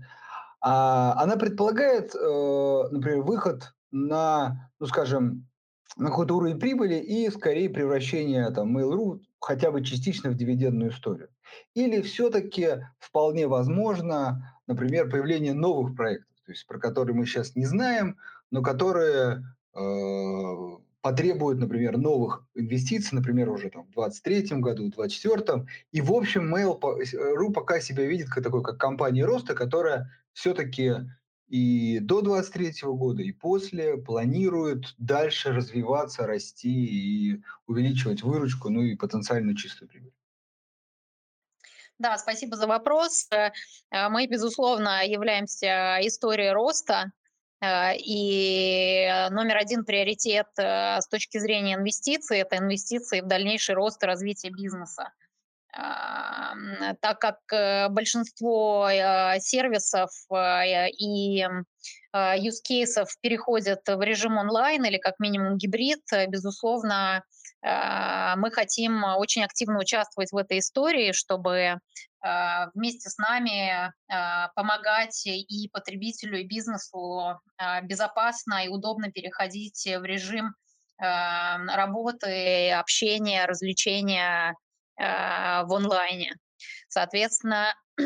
[0.62, 5.48] она предполагает, э, например, выход на, ну скажем,
[5.98, 11.30] на какой-то уровень прибыли и скорее превращение там, Mail.ru хотя бы частично в дивидендную историю.
[11.74, 17.66] Или все-таки вполне возможно, например, появление новых проектов, то есть про которые мы сейчас не
[17.66, 18.18] знаем,
[18.52, 25.68] но которые э, потребуют, например, новых инвестиций, например, уже там, в 2023 году, в 2024.
[25.92, 30.96] И, в общем, Mail.ru пока себя видит как такой, как компания роста, которая все-таки
[31.48, 38.96] и до 2023 года, и после планирует дальше развиваться, расти и увеличивать выручку, ну и
[38.96, 40.12] потенциально чистую прибыль.
[41.98, 43.28] Да, спасибо за вопрос.
[43.32, 43.52] Э,
[44.10, 47.12] мы, безусловно, являемся историей роста.
[47.62, 54.04] Э, и номер один приоритет э, с точки зрения инвестиций– это инвестиции в дальнейший рост
[54.04, 55.14] и развитие бизнеса
[55.76, 58.88] так как э, большинство
[59.40, 61.46] сервисов и
[62.14, 67.24] use cases переходят в режим онлайн или как минимум гибрид, безусловно,
[67.62, 71.80] мы хотим очень активно участвовать в этой истории, чтобы
[72.26, 79.86] а, вместе с нами а, помогать и потребителю, и бизнесу а, безопасно и удобно переходить
[79.86, 80.56] в режим
[80.98, 84.56] работы, общения, развлечения
[84.98, 86.36] в онлайне.
[86.88, 88.04] Соответственно, э,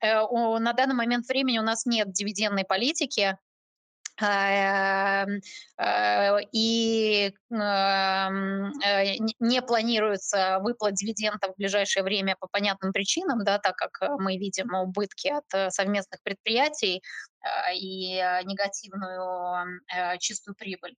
[0.00, 3.36] на данный момент времени у нас нет дивидендной политики,
[6.52, 13.76] и эм, э, не планируется выплат дивидендов в ближайшее время по понятным причинам, да, так
[13.76, 17.02] как э, мы видим убытки от совместных предприятий
[17.72, 19.80] и негативную
[20.18, 20.96] чистую прибыль.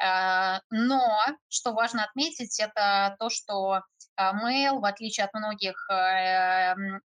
[0.00, 1.00] Но,
[1.48, 3.82] что важно отметить, это то, что
[4.18, 5.86] Mail, в отличие от многих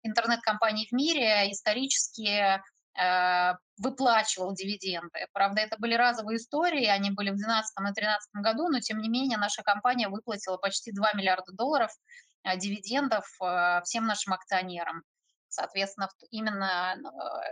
[0.04, 2.60] интернет-компаний в мире, исторически Э,
[3.78, 5.28] выплачивал дивиденды.
[5.34, 9.10] Правда, это были разовые истории, они были в 2012 и 2013 году, но тем не
[9.10, 11.90] менее наша компания выплатила почти 2 миллиарда долларов
[12.44, 15.04] э, дивидендов э, всем нашим акционерам.
[15.50, 16.96] Соответственно, именно,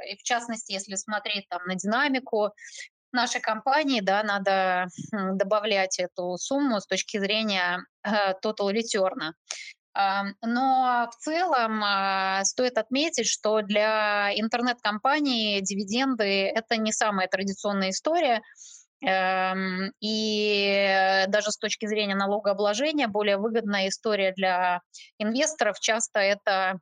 [0.07, 2.53] и в частности, если смотреть там на динамику
[3.11, 9.33] нашей компании, да, надо добавлять эту сумму с точки зрения total return.
[9.95, 16.23] Но в целом а, стоит отметить, что для интернет-компаний дивиденды–
[16.55, 18.41] это не самая традиционная история.
[19.01, 24.81] Эм, и даже с точки зрения налогообложения более выгодная история для
[25.17, 26.79] инвесторов часто это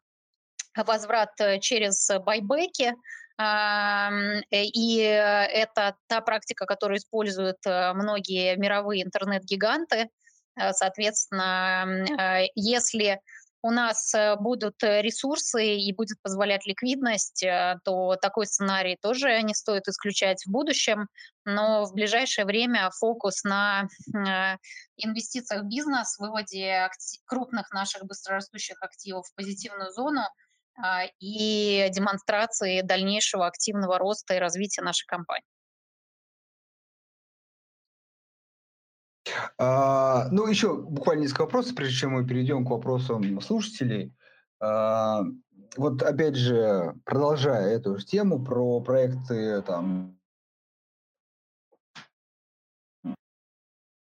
[0.76, 2.94] возврат через байбеки,
[4.52, 10.10] и это та практика, которую используют э, многие мировые интернет-гиганты–
[10.74, 13.20] соответственно, э, если
[13.62, 17.46] у нас э, будут ресурсы и будет позволять ликвидность,
[17.84, 21.08] то такой сценарий тоже не стоит исключать в будущем.
[21.46, 23.88] Но в ближайшее время фокус на
[24.98, 26.90] инвестициях в бизнес, выводе
[27.26, 30.22] крупных наших быстрорастущих активов в позитивную зону
[31.20, 35.57] и демонстрации дальнейшего активного роста и развития нашей компании.
[39.60, 44.14] А, ну, еще буквально несколько вопросов, прежде чем мы перейдем к вопросам слушателей.
[44.60, 45.24] А,
[45.76, 50.18] вот опять же, продолжая эту же тему про проекты там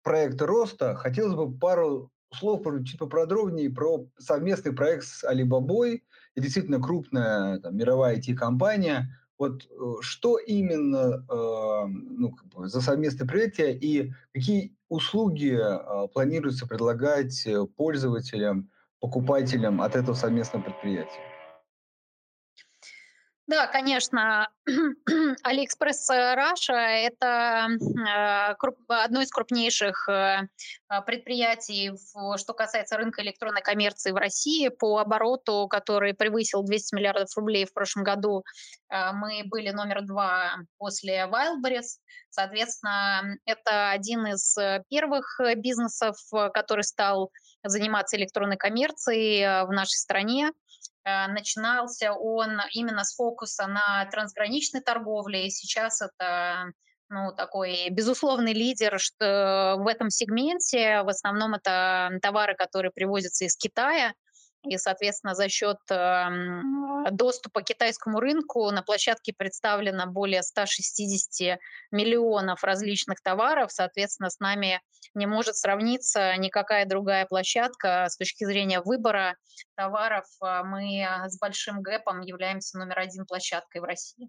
[0.02, 6.00] проекты роста, хотелось бы пару слов чуть поподробнее про совместный проект с Alibaba.
[6.34, 9.17] И действительно крупная там, мировая IT-компания.
[9.38, 16.08] Вот э, что именно э, ну, как бы за совместное предприятие и какие услуги э,
[16.08, 17.46] планируется предлагать
[17.76, 18.70] пользователям,
[19.00, 21.27] покупателям от этого совместного предприятия?
[23.48, 24.46] Да, конечно.
[25.42, 28.54] Алиэкспресс Раша– это э,
[28.88, 30.48] одно из крупнейших э,
[31.06, 31.92] предприятий,
[32.36, 34.68] что касается рынка электронной коммерции в России.
[34.68, 38.44] По обороту, который превысил 200 миллиардов рублей в прошлом году,
[38.90, 42.02] э, мы были номер два после Wildberries.
[42.28, 44.54] Соответственно, это один из
[44.90, 46.16] первых бизнесов,
[46.52, 47.32] который стал
[47.64, 50.52] заниматься электронной коммерцией в нашей стране.
[51.04, 56.72] Э, начинался он именно с фокуса на трансграничной торговле, и сейчас это
[57.10, 61.02] ну, такой безусловный лидер что в этом сегменте.
[61.02, 64.14] В основном это товары, которые привозятся из Китая,
[64.64, 71.58] и, соответственно, за счет эм, доступа к китайскому рынку на площадке представлено более 160
[71.90, 73.70] миллионов различных товаров.
[73.72, 74.80] Соответственно, с нами
[75.14, 79.36] не может сравниться никакая другая площадка с точки зрения выбора
[79.76, 80.26] товаров.
[80.40, 84.28] А мы с большим гэпом являемся номер один площадкой в России.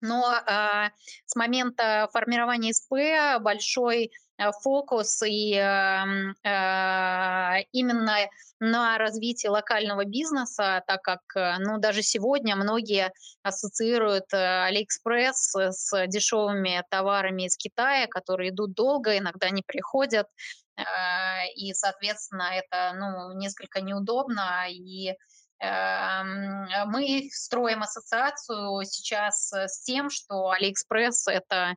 [0.00, 0.90] Но э,
[1.26, 6.04] с момента формирования СП большой э, фокус и э,
[6.44, 8.16] э, именно
[8.60, 16.82] на развитие локального бизнеса, так как, э, ну, даже сегодня многие ассоциируют Алиэкспресс с дешевыми
[16.90, 20.26] товарами из Китая, которые идут долго, иногда не приходят,
[20.76, 20.82] э,
[21.56, 24.66] и, соответственно, это, ну, несколько неудобно.
[24.68, 25.14] И
[25.60, 31.74] мы строим ассоциацию сейчас э, с тем, что Алиэкспресс— это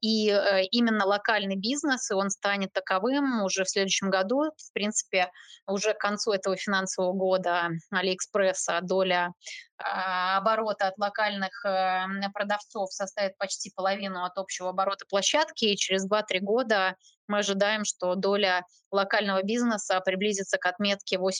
[0.00, 4.50] и э, именно локальный бизнес, и он станет таковым уже в следующем году.
[4.56, 5.30] В принципе,
[5.68, 9.32] уже к концу этого финансового года Алиэкспресса доля
[9.78, 16.10] а, оборота от локальных э, продавцов составит почти половину от общего оборота площадки, и через
[16.10, 16.96] 2-3 года
[17.28, 21.38] мы ожидаем, что доля локального бизнеса приблизится к отметке 80%.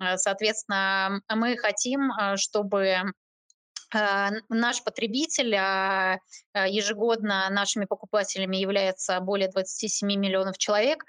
[0.00, 3.04] Э, соответственно, мы хотим, чтобы а,
[3.92, 6.18] наш потребитель, а,
[6.52, 11.04] а, ежегодно нашими покупателями является более 27 миллионов человек,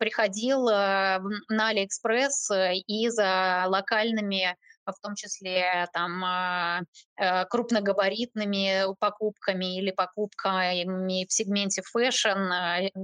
[0.00, 4.56] приходил на Алиэкспресс э, и за локальными
[4.86, 12.50] в том числе там э, крупногабаритными покупками или покупками в сегменте fashion,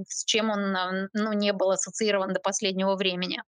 [0.07, 3.41] с чем он ну, не был ассоциирован до последнего времени.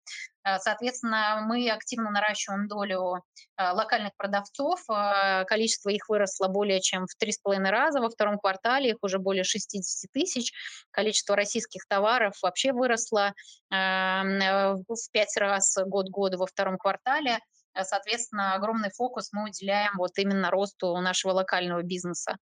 [0.48, 3.24] Э, соответственно, мы активно наращиваем долю
[3.58, 4.80] э, локальных продавцов.
[4.90, 8.00] Э, количество их выросло более чем в 3,5 раза.
[8.00, 10.54] Во втором квартале их уже более 60 тысяч.
[10.92, 13.34] Количество российских товаров вообще выросло
[13.70, 17.40] в 5 раз год году во втором квартале.
[17.80, 22.38] Соответственно, огромный фокус мы уделяем вот именно росту нашего локального бизнеса.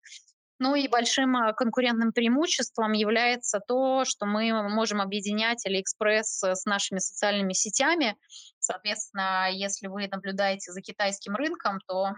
[0.58, 6.98] Ну и большим а, конкурентным преимуществом является то, что мы можем объединять Алиэкспресс с нашими
[6.98, 8.16] социальными сетями.
[8.58, 12.14] Соответственно, если вы наблюдаете за китайским рынком, то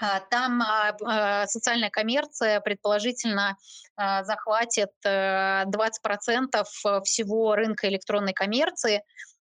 [0.00, 3.56] а, там а, социальная коммерция предположительно
[3.96, 9.02] захватит 20% э, всего рынка электронной коммерции.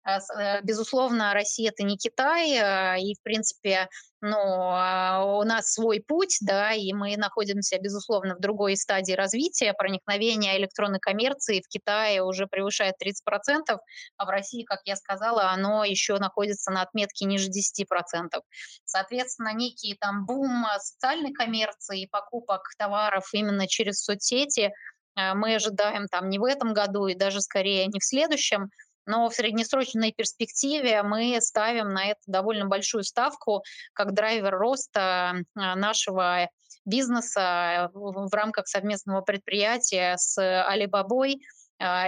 [0.04, 3.88] Э, безусловно, Россия это не Китай, и, в принципе,
[4.22, 9.72] ну, а, у нас свой путь, да, и мы находимся, безусловно, в другой стадии развития.
[9.72, 13.78] Проникновение электронной коммерции в Китае уже превышает 30%,
[14.16, 18.42] а в России, как я сказала, оно еще находится на отметке ниже 10%.
[18.84, 24.72] Соответственно, некий там бум социальной коммерции и покупок товаров именно через соцсети
[25.16, 28.70] э, мы ожидаем там не в этом году и даже скорее не в следующем,
[29.06, 35.76] но в среднесрочной перспективе мы ставим на это довольно большую ставку как драйвер роста а,
[35.76, 36.48] нашего
[36.84, 41.40] бизнеса в рамках совместного предприятия с Алибабой.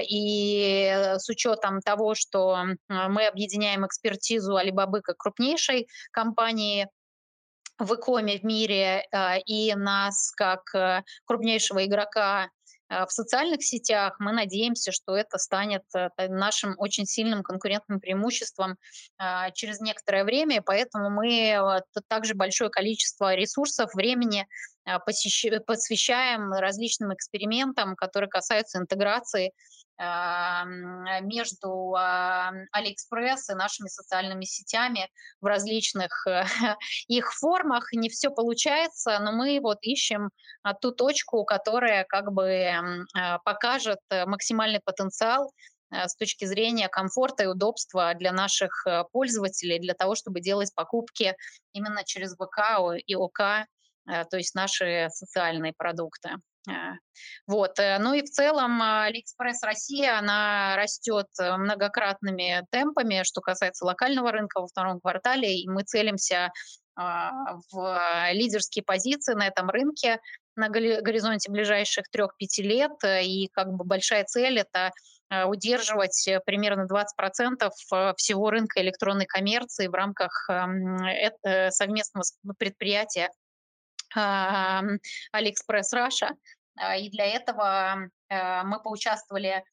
[0.07, 0.86] И
[1.18, 6.88] с учетом того, что мы объединяем экспертизу Алибабы как крупнейшей компании
[7.78, 12.49] в икоме в мире а, и нас как э, крупнейшего игрока
[13.07, 14.16] в социальных сетях.
[14.18, 18.76] Мы надеемся, что это станет э, нашим очень сильным конкурентным преимуществом
[19.18, 24.47] а, через некоторое время, поэтому мы также большое количество ресурсов, времени
[25.07, 29.53] посвящаем различным экспериментам, которые касаются интеграции
[31.22, 31.94] между
[32.72, 35.09] Алиэкспресс и нашими социальными сетями
[35.40, 36.44] в различных э,
[37.09, 37.92] их формах.
[37.92, 40.30] Не все получается, но мы вот ищем
[40.62, 42.70] а, ту точку, которая как бы
[43.14, 45.53] а, покажет э, максимальный потенциал
[45.90, 51.34] э, с точки зрения комфорта и удобства для наших пользователей, для того, чтобы делать покупки
[51.72, 53.66] именно через ВК и ОК,
[54.05, 56.30] то есть наши социальные продукты.
[56.68, 56.94] А,
[57.46, 57.78] вот.
[57.78, 64.30] Э, ну и в целом Алиэкспресс Россия, она растет э, многократными темпами, что касается локального
[64.30, 66.52] рынка во втором квартале, и мы целимся
[66.94, 67.30] а,
[67.72, 70.20] в лидерские позиции на этом рынке
[70.56, 74.92] на горизонте ближайших 3-5 лет, э, и как бы большая цель– это
[75.46, 77.70] удерживать примерно 20%
[78.18, 80.46] всего рынка электронной коммерции в рамках
[81.70, 82.22] совместного
[82.58, 83.30] предприятия
[84.14, 86.30] AliExpress Russia.
[86.76, 89.64] А, и для этого э, мы поучаствовали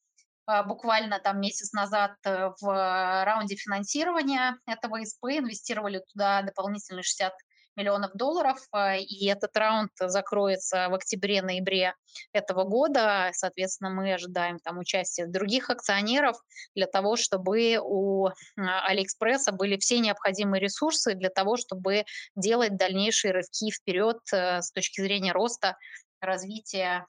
[0.46, 7.32] а, буквально там месяц назад э, в раунде финансирования этого СП, инвестировали туда дополнительные 60
[7.76, 11.94] миллионов долларов, а, и этот раунд закроется в октябре-ноябре
[12.32, 13.30] этого года.
[13.32, 16.36] Соответственно, мы ожидаем там участия других акционеров
[16.74, 22.04] для того, чтобы у Алиэкспресса были все необходимые ресурсы для того, чтобы
[22.34, 25.76] делать дальнейшие рывки вперед э, с точки зрения роста,
[26.20, 27.06] развития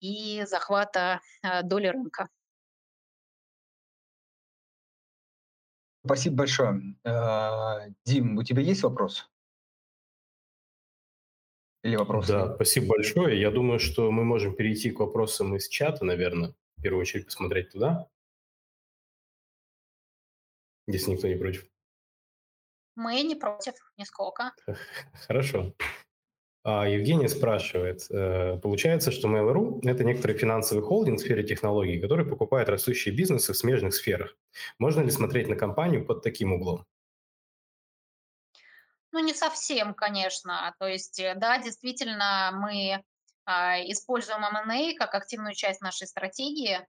[0.00, 1.20] и захвата
[1.64, 2.28] доли рынка.
[6.04, 6.96] Спасибо большое.
[8.04, 9.30] Дим, у тебя есть вопрос?
[11.82, 12.32] или вопросы?
[12.32, 13.40] Да, спасибо большое.
[13.40, 16.54] Я думаю, что мы можем перейти к вопросам из чата, наверное.
[16.76, 18.08] В первую очередь посмотреть туда,
[20.86, 21.66] если никто не против.
[22.96, 24.52] Мы не против, нисколько.
[25.26, 25.74] Хорошо.
[26.62, 32.26] А Евгений спрашивает, э, получается, что Mail.ru– это некоторый финансовый холдинг в сфере технологий, который
[32.26, 34.36] покупает растущие бизнесы в смежных сферах.
[34.78, 36.84] Можно ли смотреть на компанию под таким углом?
[39.12, 40.74] Ну, не совсем, конечно.
[40.78, 43.02] То есть, э, да, действительно, мы
[43.46, 46.86] а, используем M&A как активную часть нашей стратегии.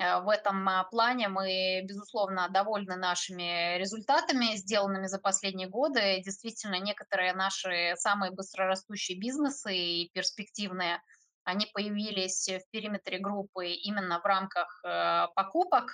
[0.00, 6.22] Э, в этом а, плане мы, безусловно, довольны нашими результатами, сделанными за последние годы.
[6.24, 11.02] Действительно, некоторые наши самые быстрорастущие бизнесы и перспективные,
[11.44, 15.90] они появились в периметре группы именно в рамках э, покупок.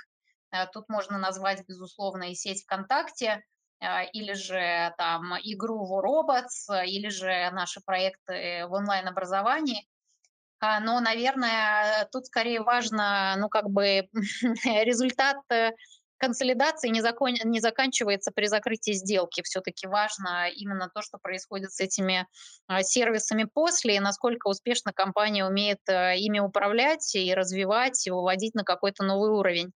[0.52, 3.42] Э, тут можно назвать, безусловно, и сеть ВКонтакте,
[4.14, 9.86] или же там игру в Robots, или же наши проекты в онлайн-образовании.
[10.60, 14.08] А, но, наверное, тут скорее важно, ну, как бы
[14.64, 15.72] результат э,
[16.18, 19.42] консолидации не, закон, не заканчивается при закрытии сделки.
[19.42, 22.26] Все-таки важно именно то, что происходит с этими
[22.68, 28.54] а, сервисами после, и насколько успешно компания умеет э, ими управлять и развивать, и выводить
[28.54, 29.72] на какой-то новый уровень.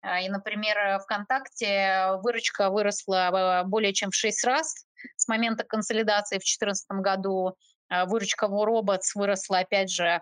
[0.00, 4.84] А, и, например, ВКонтакте выручка выросла более чем в 6 раз
[5.16, 7.54] с момента консолидации в 2014 году.
[7.88, 10.20] А, выручка в Robots выросла, опять же,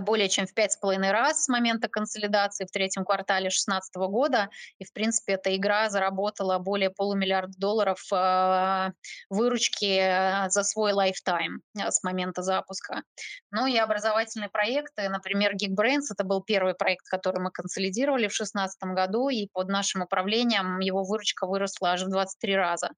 [0.00, 4.50] более чем в пять с половиной раз с момента консолидации в третьем квартале 2016 года.
[4.78, 8.90] И, в принципе, эта игра заработала более полумиллиарда долларов э,
[9.30, 13.02] выручки за свой лайфтайм с момента запуска.
[13.50, 18.82] Ну и образовательные проекты, например, Geekbrains, это был первый проект, который мы консолидировали в 2016
[18.94, 22.90] году, и под нашим управлением его выручка выросла аж в 23 раза.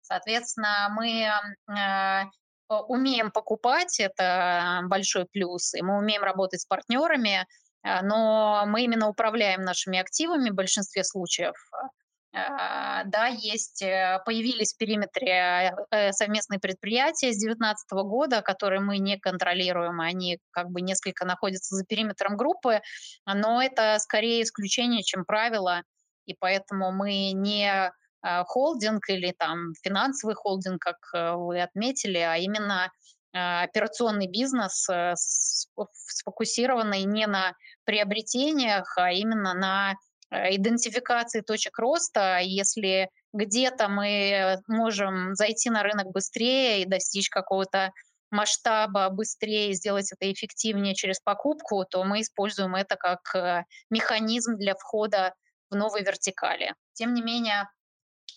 [0.00, 1.30] Соответственно, мы
[2.68, 7.46] умеем покупать, это большой плюс, и мы умеем работать с партнерами,
[7.82, 11.54] а, но мы именно управляем нашими активами в большинстве случаев.
[12.34, 18.98] А, да, есть, э, появились в периметре э, совместные предприятия с 2019 года, которые мы
[18.98, 22.82] не контролируем, они как бы несколько находятся за периметром группы,
[23.26, 25.82] но это скорее исключение, чем правило,
[26.26, 27.90] и поэтому мы не
[28.22, 32.90] холдинг или там финансовый холдинг, как э, вы отметили, а именно
[33.32, 37.54] а, операционный бизнес, э, сфокусированный не на
[37.84, 39.94] приобретениях, а именно на
[40.30, 42.38] э, идентификации точек роста.
[42.42, 47.92] Если где-то мы можем зайти на рынок быстрее и достичь какого-то
[48.30, 55.34] масштаба быстрее, сделать это эффективнее через покупку, то мы используем это как механизм для входа
[55.70, 56.74] в новые вертикали.
[56.92, 57.68] Тем не менее,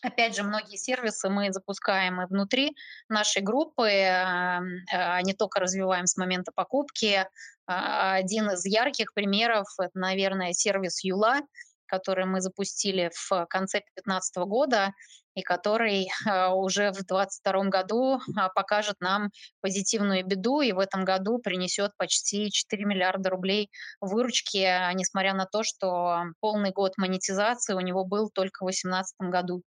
[0.01, 2.75] Опять же, многие сервисы мы запускаем и внутри
[3.07, 7.27] нашей группы, а, а, не только развиваем с момента покупки.
[7.67, 11.41] А, один из ярких примеров– это, наверное, сервис Юла,
[11.85, 14.91] который мы запустили в конце 2015 года
[15.35, 16.09] и который
[16.51, 18.19] уже в 2022 году
[18.55, 19.29] покажет нам
[19.61, 25.63] позитивную беду и в этом году принесет почти 4 миллиарда рублей выручки, несмотря на то,
[25.63, 29.63] что полный год монетизации у него был только в 2018 году.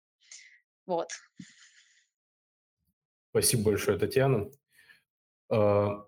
[0.91, 1.09] Вот.
[3.29, 4.51] Спасибо большое, Татьяна.
[5.49, 6.05] А,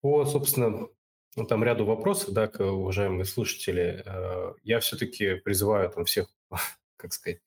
[0.00, 0.88] по, собственно,
[1.36, 6.28] ну, там ряду вопросов, да, к уважаемые слушатели, а, я все-таки призываю там всех,
[6.96, 7.42] как сказать,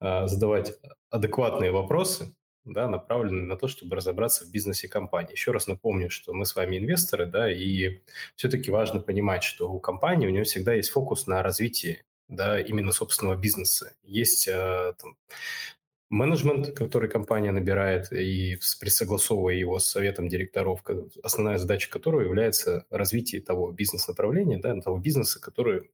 [0.00, 2.36] а, задавать адекватные вопросы,
[2.66, 5.32] да, направленные на то, чтобы разобраться в бизнесе компании.
[5.32, 8.02] Еще раз напомню, что мы с вами инвесторы, да, и
[8.36, 12.92] все-таки важно понимать, что у компании у нее всегда есть фокус на развитии да, именно
[12.92, 13.94] собственного бизнеса.
[14.02, 15.16] Есть там,
[16.12, 20.84] менеджмент, который компания набирает и согласовывая его с советом директоров,
[21.22, 25.90] основная задача которого является развитие того бизнес-направления, да, того бизнеса, который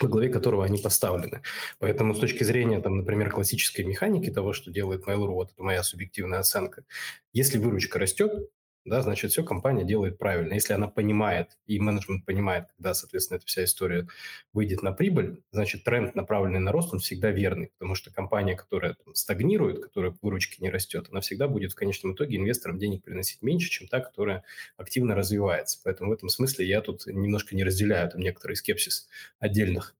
[0.00, 1.42] во главе которого они поставлены.
[1.78, 5.82] Поэтому с точки зрения, там, например, классической механики того, что делает Mail.ru, вот это моя
[5.82, 6.84] субъективная оценка,
[7.32, 8.48] если выручка растет,
[8.84, 10.54] да, значит, все компания делает правильно.
[10.54, 14.08] Если она понимает, и менеджмент понимает, когда, соответственно, эта вся история
[14.52, 18.94] выйдет на прибыль, значит, тренд, направленный на рост, он всегда верный, потому что компания, которая
[18.94, 23.42] там, стагнирует, которая выручки не растет, она всегда будет в конечном итоге инвесторам денег приносить
[23.42, 24.44] меньше, чем та, которая
[24.76, 25.78] активно развивается.
[25.84, 29.08] Поэтому в этом смысле я тут немножко не разделяю там некоторый скепсис
[29.38, 29.94] отдельных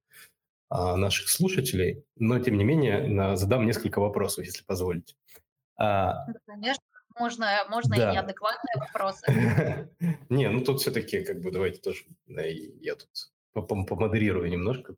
[0.69, 5.15] а, наших слушателей, но, тем не менее, на, задам несколько вопросов, если позволите.
[5.77, 6.90] А, конечно.
[7.17, 8.09] Можно, можно да.
[8.09, 9.25] и неадекватные вопросы.
[10.29, 13.09] Не, ну тут все-таки, как бы, давайте тоже, да, я тут
[13.53, 14.95] помодерирую немножко.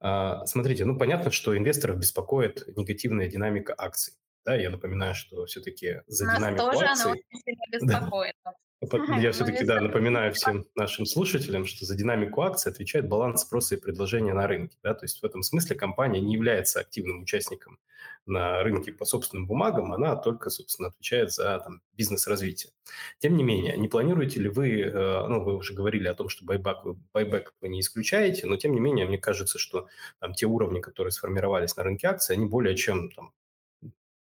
[0.00, 4.14] А, смотрите, ну понятно, что инвесторов беспокоит негативная динамика акций.
[4.44, 7.02] Да, я напоминаю, что все-таки за Нас динамику тоже акций...
[7.02, 8.36] она очень сильно беспокоит.
[8.82, 13.80] Я все-таки да, напоминаю всем нашим слушателям, что за динамику акций отвечает баланс спроса и
[13.80, 14.76] предложения на рынке.
[14.82, 14.92] Да?
[14.92, 17.78] То есть в этом смысле компания не является активным участником
[18.26, 22.72] на рынке по собственным бумагам, она только, собственно, отвечает за там, бизнес-развитие.
[23.18, 26.44] Тем не менее, не планируете ли вы, э, ну, вы уже говорили о том, что
[26.44, 29.86] байбак байбек вы не исключаете, но тем не менее, мне кажется, что
[30.18, 33.32] там, те уровни, которые сформировались на рынке акций, они более чем там,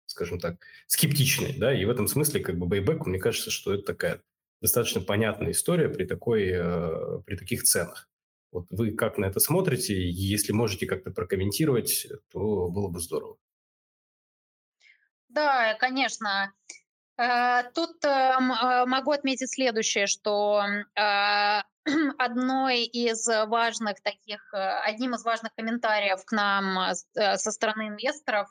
[0.07, 3.82] скажем так, скептичные, да, и в этом смысле как бы бейбек, мне кажется, что это
[3.82, 4.22] такая
[4.61, 8.09] достаточно понятная история при, такой, э, при таких ценах.
[8.53, 9.95] Вот вы как на это смотрите?
[10.11, 13.37] Если можете как-то прокомментировать, то было бы здорово.
[15.29, 16.53] Да, конечно.
[17.17, 18.39] Э, тут э,
[18.87, 20.63] могу отметить следующее, что
[22.19, 28.49] одной из важных таких, одним из важных комментариев к нам со стороны инвесторов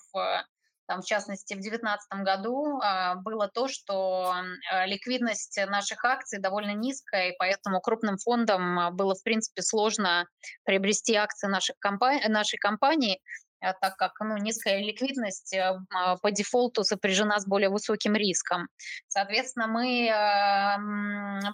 [0.89, 4.33] там, в частности, в 2019 году а, было то, что
[4.71, 10.25] а, ликвидность наших акций довольно низкая, и поэтому крупным фондам а, было, в принципе, сложно
[10.65, 13.21] приобрести акции наших компа- нашей компании,
[13.59, 15.55] так как ну, низкая ликвидность
[16.21, 18.69] по дефолту сопряжена с более высоким риском.
[19.09, 20.07] Соответственно, мы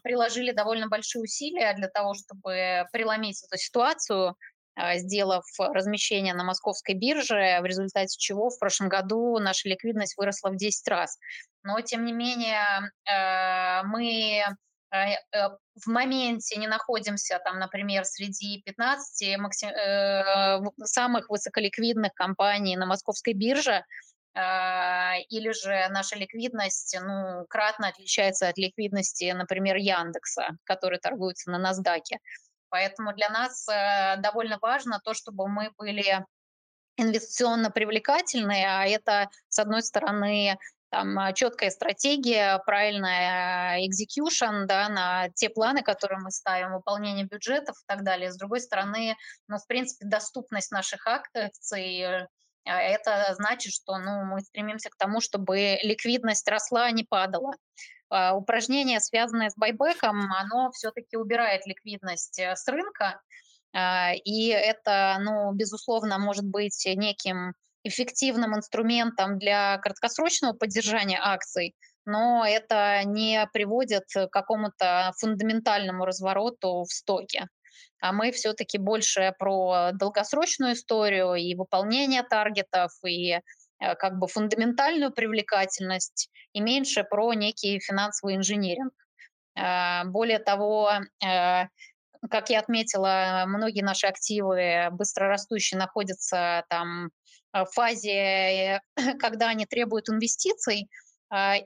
[0.03, 4.35] приложили довольно большие усилия для того, чтобы преломить эту ситуацию,
[4.95, 10.57] сделав размещение на московской бирже, в результате чего в прошлом году наша ликвидность выросла в
[10.57, 11.17] 10 раз.
[11.63, 14.43] Но, тем не менее, а, мы
[14.91, 15.49] а, э,
[15.83, 19.69] в моменте не находимся, там, например, среди 15 максим...
[19.69, 23.83] Э, самых высоколиквидных компаний на московской бирже,
[24.37, 32.17] или же наша ликвидность ну, кратно отличается от ликвидности, например, Яндекса, который торгуется на NASDAQ.
[32.69, 36.25] Поэтому для нас э, довольно важно то, чтобы мы были
[36.97, 40.57] инвестиционно привлекательные, а это, с одной стороны,
[40.89, 47.85] там, четкая стратегия, правильная execution да, на те планы, которые мы ставим, выполнение бюджетов и
[47.85, 48.31] так далее.
[48.31, 49.15] С другой стороны,
[49.47, 52.27] ну, в принципе, доступность наших акций э,
[52.63, 57.53] это значит, что ну, мы стремимся к тому, чтобы ликвидность росла, а не падала.
[58.09, 63.21] А, упражнение, связанное с байбеком, оно все-таки убирает ликвидность э, с рынка,
[63.73, 67.53] а, и это, ну, безусловно, может быть неким
[67.83, 71.75] эффективным инструментом для краткосрочного поддержания акций,
[72.05, 77.47] но это не приводит к какому-то фундаментальному развороту в стоке.
[78.01, 83.39] А мы все-таки больше про долгосрочную историю и выполнение таргетов, и
[83.79, 88.93] как бы фундаментальную привлекательность и меньше про некий финансовый инженеринг.
[89.55, 90.91] Э, более того,
[91.23, 91.65] э,
[92.29, 97.09] как я отметила, многие наши активы быстрорастущие находятся там
[97.53, 98.81] в фазе,
[99.19, 100.89] когда они требуют инвестиций,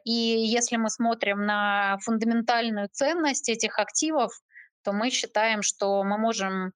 [0.06, 4.32] и если мы смотрим на фундаментальную ценность этих активов,
[4.84, 6.74] то мы считаем, что мы можем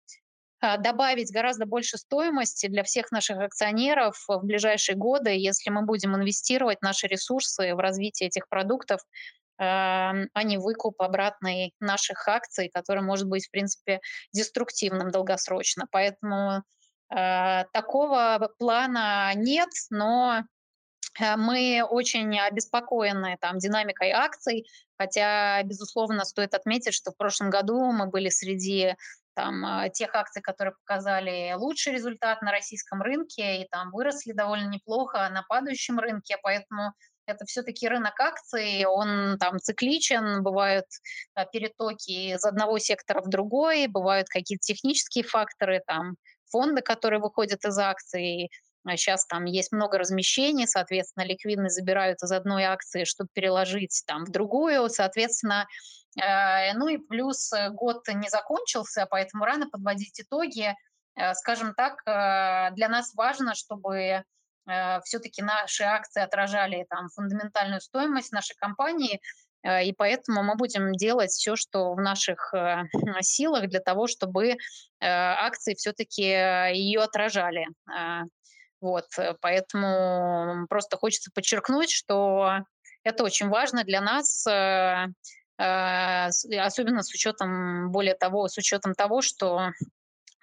[0.80, 6.82] добавить гораздо больше стоимости для всех наших акционеров в ближайшие годы, если мы будем инвестировать
[6.82, 9.01] наши ресурсы в развитие этих продуктов,
[9.57, 13.99] а не выкуп обратной наших акций, который может быть, в принципе,
[14.32, 15.86] деструктивным долгосрочно.
[15.91, 16.64] Поэтому
[17.16, 20.41] э, такого плана нет, но
[21.20, 24.66] мы очень обеспокоены там, динамикой акций,
[24.97, 28.95] хотя, безусловно, стоит отметить, что в прошлом году мы были среди
[29.36, 34.69] там, а, тех акций, которые показали лучший результат на российском рынке и там выросли довольно
[34.69, 36.93] неплохо на падающем рынке, поэтому
[37.25, 40.86] это все-таки рынок акций, он там цикличен, бывают
[41.36, 46.15] а, перетоки из одного сектора в другой, бывают какие-то технические факторы, там
[46.51, 48.49] фонды, которые выходят из акций,
[48.91, 54.25] Сейчас а там есть много размещений, соответственно, ликвидность забирают из одной акции, чтобы переложить там
[54.25, 54.89] в другую.
[54.89, 55.67] Соответственно,
[56.16, 60.76] ну и плюс э, год не закончился, поэтому рано подводить итоги.
[61.16, 64.24] Э, скажем так, для нас важно, чтобы
[65.03, 69.20] все-таки наши акции отражали там, фундаментальную стоимость нашей компании,
[69.61, 72.53] и поэтому мы будем делать все, что в наших
[73.20, 74.55] силах для того, чтобы
[75.01, 77.68] акции все-таки ее отражали.
[78.80, 79.07] Вот,
[79.41, 82.59] поэтому просто хочется подчеркнуть, что
[83.03, 84.45] это очень важно для нас
[85.64, 89.72] особенно с учетом, более того, с учетом того, что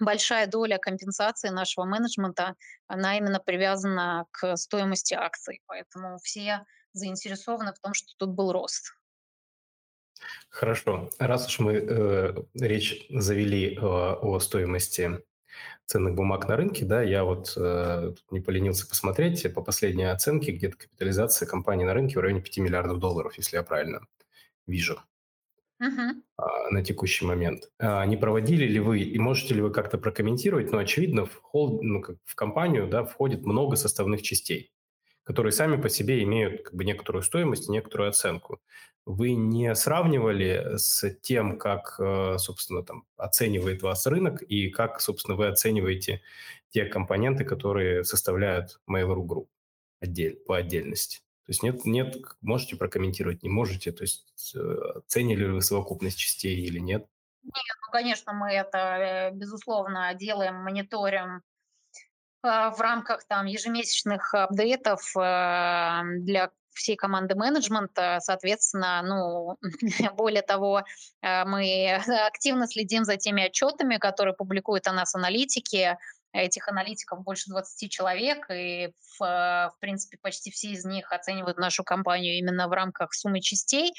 [0.01, 2.57] большая доля компенсации нашего менеджмента,
[2.87, 5.61] она именно привязана к стоимости акций.
[5.66, 8.93] Поэтому все заинтересованы в том, что тут был рост.
[10.49, 11.11] Хорошо.
[11.18, 15.23] Раз уж мы э, речь завели э, о стоимости
[15.87, 20.77] ценных бумаг на рынке, да, я вот э, не поленился посмотреть, по последней оценке где-то
[20.77, 24.07] капитализация компании на рынке в районе 5 миллиардов долларов, если я правильно
[24.66, 25.03] вижу
[25.81, 26.70] uh-huh.
[26.70, 27.70] на текущий момент.
[27.78, 31.83] А не проводили ли вы, и можете ли вы как-то прокомментировать, ну, очевидно, в, холд,
[31.83, 34.72] ну, как в компанию да, входит много составных частей
[35.31, 38.61] которые сами по себе имеют как бы некоторую стоимость и некоторую оценку.
[39.07, 45.37] Вы не сравнивали с тем, как, э, собственно, там оценивает вас рынок и как, собственно,
[45.37, 46.22] вы оцениваете
[46.70, 49.47] те компоненты, которые составляют Mail.ru Group
[50.01, 51.20] отдель, по отдельности?
[51.51, 53.90] То есть нет, нет, можете прокомментировать, не можете?
[53.90, 54.61] То есть э,
[54.98, 57.09] оценили ли вы совокупность частей или нет?
[57.42, 61.42] Нет, ну, конечно, мы это, э, безусловно, делаем, мониторим
[62.42, 69.57] а, в рамках там ежемесячных апдейтов э, для всей команды менеджмента, соответственно, ну,
[70.14, 70.84] более того,
[71.20, 71.94] э, мы
[72.28, 75.98] активно следим за теми отчетами, которые публикуют о нас аналитики,
[76.33, 81.83] Этих аналитиков больше 20 человек, и, в, в принципе, почти все из них оценивают нашу
[81.83, 83.93] компанию именно в рамках суммы частей.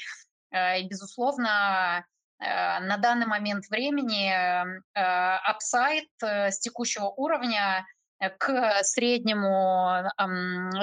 [0.50, 2.06] Э, и, безусловно,
[2.40, 4.34] на данный момент времени
[4.94, 7.86] апсайт с текущего уровня–
[8.38, 10.08] к среднему,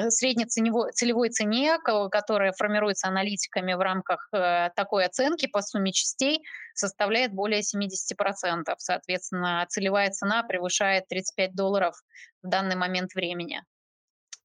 [0.10, 1.78] средней целевой, целевой цене,
[2.12, 8.74] которая формируется аналитиками в рамках э, такой оценки по сумме частей, составляет более 70%.
[8.78, 11.96] Соответственно, целевая цена превышает 35 долларов
[12.44, 13.64] в данный момент времени.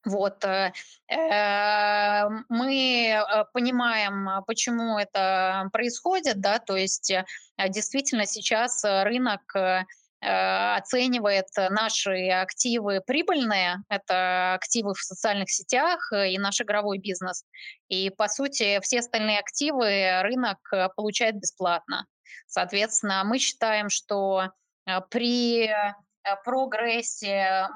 [0.05, 0.45] Вот.
[0.45, 0.73] Э,
[1.11, 7.13] э, мы понимаем, почему это происходит, да, то есть
[7.69, 9.43] действительно сейчас рынок
[10.27, 17.45] оценивает наши активы прибыльные, это активы в социальных сетях э, и наш игровой бизнес.
[17.89, 22.07] И, по сути, все остальные активы рынок э, получает бесплатно.
[22.47, 24.51] Соответственно, мы считаем, что
[25.11, 25.71] при
[26.45, 27.69] прогрессе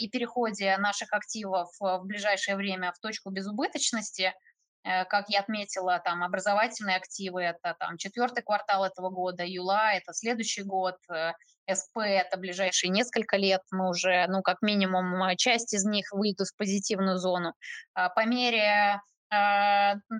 [0.00, 4.49] и переходе наших активов в ближайшее время в точку безубыточности– Э,
[4.82, 10.62] как я отметила, там образовательные активы– это там четвертый квартал этого года, ЮЛА– это следующий
[10.62, 11.32] год, э,
[11.72, 13.60] СП– это ближайшие несколько лет.
[13.70, 17.52] Мы уже, ну, как минимум, э, часть из них выйдут в позитивную зону.
[17.94, 19.00] А по мере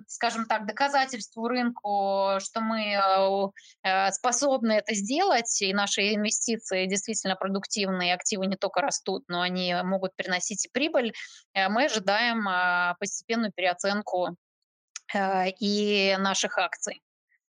[0.07, 3.51] скажем так, доказательству рынку, что мы
[4.13, 10.15] способны это сделать, и наши инвестиции действительно продуктивные, активы не только растут, но они могут
[10.15, 11.11] приносить и прибыль,
[11.53, 14.50] мы ожидаем постепенную переоценку Э,
[15.13, 17.01] и наших акций.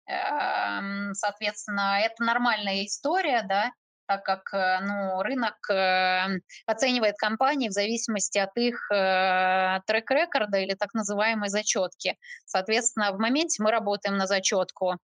[0.08, 3.72] Эм, соответственно, это нормальная история, да,
[4.08, 10.94] так как э, ну, рынок э, оценивает компании в зависимости от их трек-рекорда или так
[10.94, 12.18] называемой зачетки.
[12.46, 14.98] Соответственно, в моменте мы работаем на зачетку.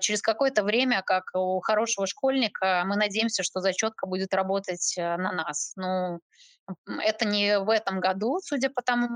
[0.00, 5.72] Через какое-то время, как у хорошего школьника, мы надеемся, что зачетка будет работать на нас.
[5.74, 6.20] Ну,
[7.02, 9.08] это не в этом году, судя по тому,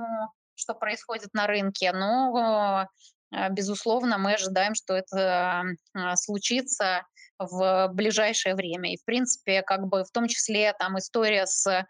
[0.60, 2.86] что происходит на рынке, но,
[3.34, 7.02] э, безусловно, мы ожидаем, что это а, случится
[7.38, 8.92] в ближайшее время.
[8.92, 11.84] И, в принципе, как бы в том числе там история с э,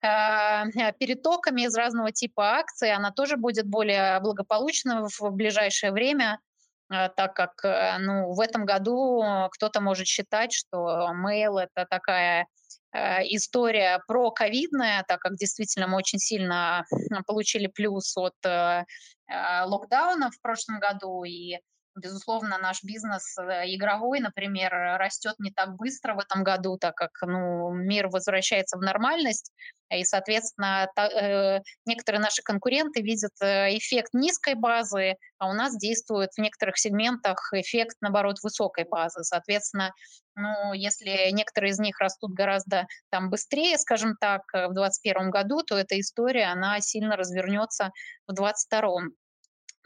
[0.00, 6.47] перетоками из разного типа акций, она тоже будет более благополучна в ближайшее время, э,
[6.88, 7.62] так как
[8.00, 9.22] ну, в этом году
[9.52, 12.46] кто-то может считать, что Mail— это такая
[12.92, 16.84] Э, история про ковидная, так как действительно мы очень сильно
[17.26, 18.84] получили плюс от э,
[19.28, 21.58] э, локдауна в прошлом году, и
[21.98, 27.72] Безусловно, наш бизнес игровой, например, растет не так быстро в этом году, так как ну,
[27.72, 29.52] мир возвращается в нормальность,
[29.90, 36.30] и, соответственно, та, э, некоторые наши конкуренты видят эффект низкой базы, а у нас действует
[36.34, 39.24] в некоторых сегментах эффект, наоборот, высокой базы.
[39.24, 39.92] Соответственно,
[40.34, 45.62] ну, если некоторые из них растут гораздо там быстрее, скажем так, э, в 2021 году,
[45.62, 47.90] то эта история, она сильно развернется
[48.26, 49.10] в 2022.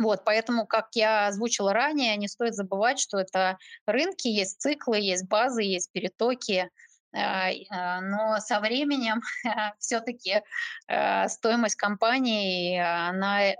[0.02, 5.28] Вот, поэтому, как я озвучила ранее, не стоит забывать, что это рынки, есть циклы, есть
[5.28, 6.70] базы, есть перетоки,
[7.14, 9.20] а, а, но со временем
[9.78, 10.42] все-таки
[10.88, 13.54] э, стоимость компании, она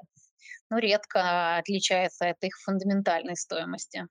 [0.70, 4.08] ну, редко отличается от их фундаментальной стоимости.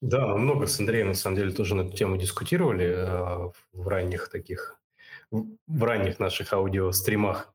[0.00, 4.80] Да, много с Андреем, на самом деле, тоже на эту тему дискутировали в ранних таких,
[5.30, 7.52] в ранних наших аудиостримах.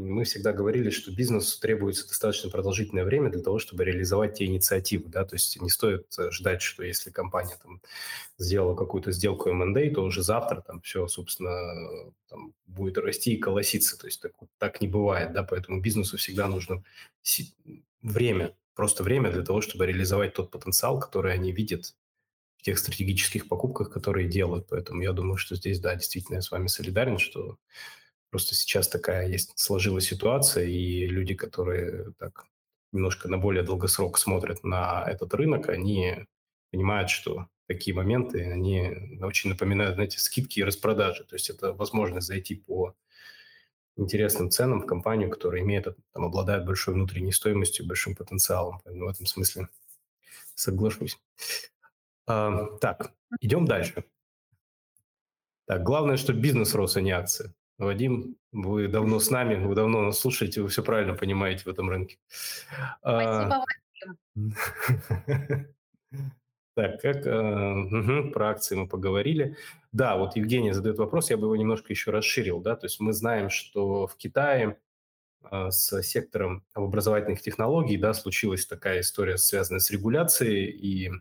[0.00, 5.08] Мы всегда говорили, что бизнесу требуется достаточно продолжительное время для того, чтобы реализовать те инициативы.
[5.08, 5.24] Да?
[5.24, 7.80] То есть не стоит э, ждать, что если компания там,
[8.38, 13.98] сделала какую-то сделку M&A, то уже завтра там все, собственно, там, будет расти и колоситься.
[13.98, 15.32] То есть так, так не бывает.
[15.32, 15.44] Да?
[15.44, 16.82] Поэтому бизнесу всегда нужно
[18.02, 21.94] время просто время для того, чтобы реализовать тот потенциал, который они видят
[22.58, 24.66] в тех стратегических покупках, которые делают.
[24.68, 27.58] Поэтому я думаю, что здесь, да, действительно я с вами солидарен, что
[28.34, 32.46] просто сейчас такая есть сложилась ситуация, и люди, которые так
[32.90, 36.26] немножко на более долгосрок смотрят на этот рынок, они
[36.72, 41.22] понимают, что такие моменты, они очень напоминают, знаете, скидки и распродажи.
[41.22, 42.96] То есть это возможность зайти по
[43.96, 48.80] интересным ценам в компанию, которая имеет, там, обладает большой внутренней стоимостью, большим потенциалом.
[48.82, 49.68] Поэтому в этом смысле
[50.56, 51.20] соглашусь.
[52.26, 54.04] А, так, идем дальше.
[55.66, 57.54] Так, главное, чтобы бизнес рос, а не акции.
[57.78, 61.90] Вадим, вы давно с нами, вы давно нас слушаете, вы все правильно понимаете в этом
[61.90, 62.18] рынке.
[63.02, 63.64] А, Спасибо,
[64.34, 65.66] Вадим.
[66.76, 69.56] Так, как угу, про акции мы поговорили.
[69.92, 72.60] Да, вот Евгения задает вопрос, я бы его немножко еще расширил.
[72.60, 72.74] Да?
[72.74, 74.76] То есть мы знаем, что в Китае
[75.42, 81.12] а, с сектором образовательных технологий да, случилась такая история, связанная с регуляцией, и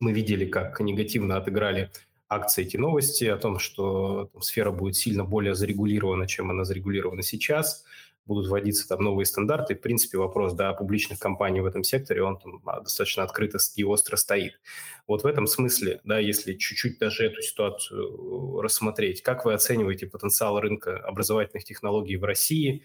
[0.00, 1.90] мы видели, как негативно отыграли
[2.34, 7.22] акции эти новости о том, что там, сфера будет сильно более зарегулирована, чем она зарегулирована
[7.22, 7.84] сейчас–
[8.26, 9.74] будут вводиться там новые стандарты.
[9.74, 13.84] В принципе, вопрос да, публичных компаний в этом секторе, он там а, достаточно открыто и
[13.84, 14.60] остро стоит.
[15.06, 20.60] Вот в этом смысле, да, если чуть-чуть даже эту ситуацию рассмотреть, как вы оцениваете потенциал
[20.60, 22.84] рынка образовательных технологий в России?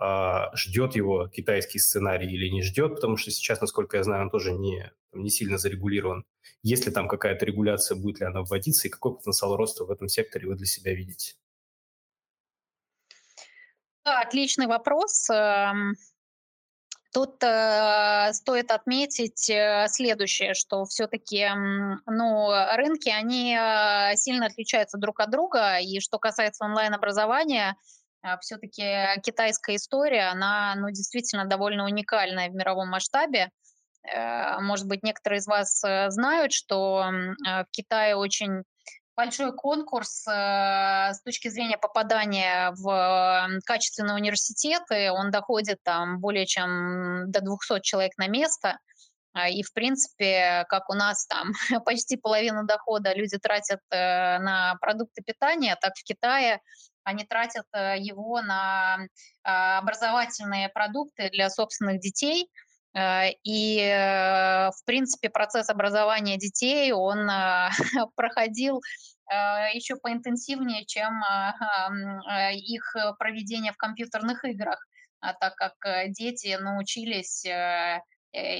[0.00, 2.94] А, ждет его китайский сценарий или не ждет?
[2.94, 6.24] Потому что сейчас, насколько я знаю, он тоже не, не сильно зарегулирован.
[6.62, 10.08] Есть ли там какая-то регуляция, будет ли она вводиться, и какой потенциал роста в этом
[10.08, 11.34] секторе вы для себя видите?
[14.04, 15.28] отличный вопрос.
[15.30, 15.94] Эм,
[17.12, 21.46] тут э, стоит отметить э, следующее, что все-таки
[22.06, 27.76] ну, рынки, они э, сильно отличаются друг от друга, и что касается онлайн-образования,
[28.40, 33.50] все-таки китайская история, она ну, действительно довольно уникальная в мировом масштабе.
[34.02, 37.10] Э, может быть, некоторые из вас э, знают, что
[37.44, 38.64] в Китае очень
[39.18, 45.10] большой конкурс э, с точки зрения попадания в качественные университеты.
[45.10, 48.78] Он доходит там более чем до 200 человек на место.
[49.32, 51.52] А, и, в принципе, как у нас там
[51.84, 56.60] почти половину дохода люди тратят э, на продукты питания, так в Китае
[57.08, 58.98] они тратят э, его на
[59.42, 62.48] а, образовательные продукты для собственных детей–
[62.94, 67.28] Э, и, э, в принципе, процесс образования детей, он
[68.16, 68.80] проходил
[69.74, 71.20] еще поинтенсивнее, чем
[72.54, 74.82] их проведение в компьютерных играх,
[75.20, 75.74] а так как
[76.12, 77.44] дети научились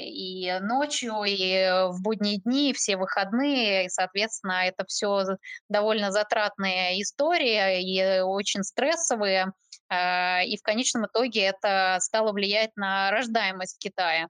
[0.04, 5.24] и ночью, и в будние дни, и все выходные, и, соответственно, это все
[5.68, 9.52] довольно затратные истории и очень стрессовые.
[9.90, 14.28] А, и в конечном итоге это стало влиять на рождаемость в Китае.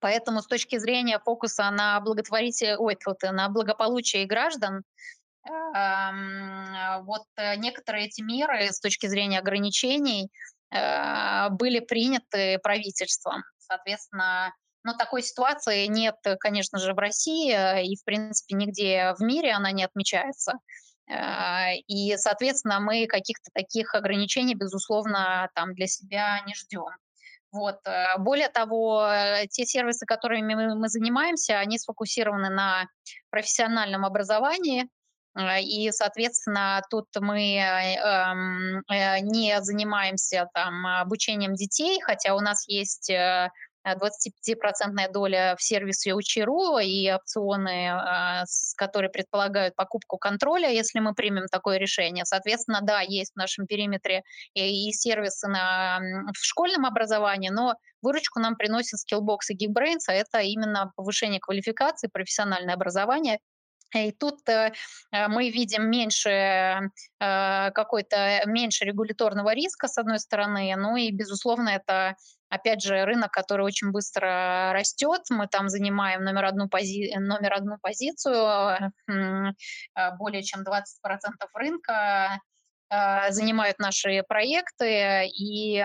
[0.00, 2.98] Поэтому с точки зрения фокуса на благотворитель, ой,
[3.30, 4.82] на благополучие граждан,
[5.44, 10.30] вот э, некоторые эти меры с точки зрения ограничений
[10.72, 13.42] а, были приняты правительством.
[13.58, 14.54] Соответственно,
[14.84, 19.52] но такой ситуации нет, конечно же, в России, э, и, в принципе, нигде в мире
[19.52, 20.54] она не отмечается.
[21.10, 26.90] А, и, соответственно, мы каких-то таких ограничений, безусловно, там для себя не ждем.
[27.52, 27.76] Вот.
[27.86, 32.86] Э, более того, э, те сервисы, которыми мы занимаемся, они сфокусированы на
[33.30, 34.88] профессиональном образовании,
[35.38, 43.12] э, и, соответственно, тут мы эм, не занимаемся там, обучением детей, хотя у нас есть
[43.86, 48.44] 25% доля в сервисе Учеру и опционы, а,
[48.76, 52.24] которые предполагают покупку контроля, если мы примем такое решение.
[52.24, 54.22] Соответственно, да, есть в нашем периметре
[54.54, 56.00] и сервисы на,
[56.32, 62.08] в школьном образовании, но выручку нам приносят Skillbox и Geekbrains, а это именно повышение квалификации,
[62.12, 63.38] профессиональное образование.
[63.94, 64.72] И тут э,
[65.12, 71.70] э мы видим меньше э, какой-то меньше регуляторного риска с одной стороны, ну и безусловно
[71.70, 72.16] это
[72.48, 75.22] опять же, рынок, который очень быстро растет.
[75.30, 77.10] Мы там занимаем номер одну, пози...
[77.16, 78.92] номер одну позицию,
[80.18, 80.64] более чем 20%
[81.54, 82.40] рынка
[83.30, 85.82] занимают наши проекты, и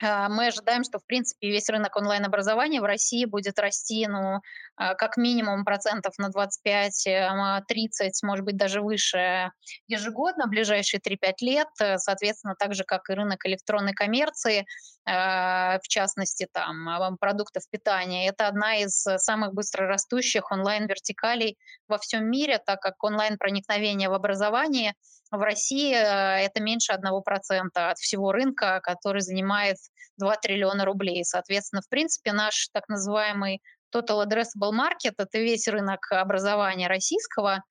[0.00, 4.40] мы ожидаем, что, в принципе, весь рынок онлайн-образования в России будет расти, ну,
[4.76, 9.50] а, как минимум процентов на 25-30, э, может быть, даже выше
[9.88, 11.68] ежегодно, в ближайшие 3-5 лет.
[11.80, 14.66] Э, соответственно, так же, как и рынок электронной коммерции,
[15.04, 18.28] а, в частности, там, продуктов питания.
[18.28, 21.56] Это одна из самых быстрорастущих онлайн-вертикалей
[21.88, 24.94] во всем мире, так как онлайн-проникновение в образование–
[25.30, 29.76] в России э, это меньше 1% от всего рынка, который занимает
[30.16, 31.24] 2 триллиона рублей.
[31.24, 33.62] Соответственно, в принципе, наш так называемый
[33.94, 37.62] Total Addressable Market— это весь рынок образования российского,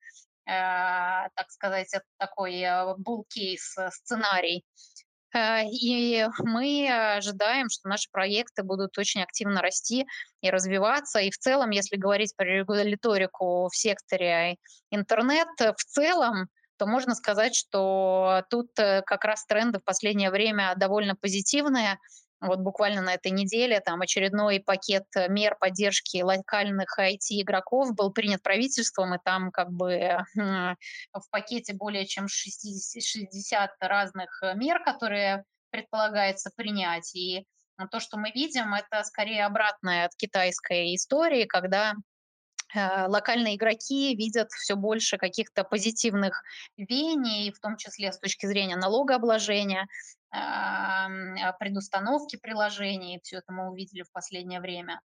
[0.44, 4.64] так сказать, это такой bull case сценарий.
[5.36, 6.88] И мы
[7.18, 10.06] ожидаем, что наши проекты будут очень активно расти
[10.40, 11.18] и развиваться.
[11.18, 14.56] И в целом, если говорить про регуляторику в секторе
[14.90, 16.48] интернет, в целом
[16.78, 21.98] то можно сказать, что тут э, как раз тренды в последнее время довольно позитивные.
[22.40, 29.14] Вот буквально на этой неделе там очередной пакет мер поддержки локальных IT-игроков был принят правительством,
[29.14, 37.12] и там как бы в пакете более чем 60, 60 разных мер, которые предполагается принять.
[37.16, 37.44] И
[37.90, 42.07] то, что мы видим, это скорее обратная от китайской истории, когда Э,
[42.74, 46.42] локальные игроки видят все больше каких-то позитивных
[46.76, 49.86] веяний, в том числе с точки зрения налогообложения,
[50.30, 51.08] а,
[51.58, 53.20] предустановки приложений.
[53.22, 55.00] Все это мы увидели в последнее время.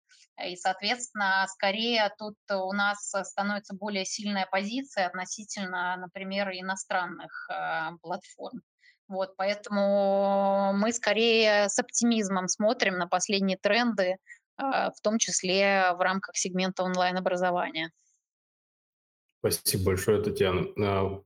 [0.45, 8.61] И, соответственно, скорее тут у нас становится более сильная позиция относительно, например, иностранных а, платформ.
[9.09, 14.17] Вот, поэтому мы скорее с оптимизмом смотрим на последние тренды
[14.59, 17.91] в том числе в рамках сегмента онлайн-образования.
[19.39, 20.67] Спасибо большое, Татьяна.
[20.77, 21.21] А,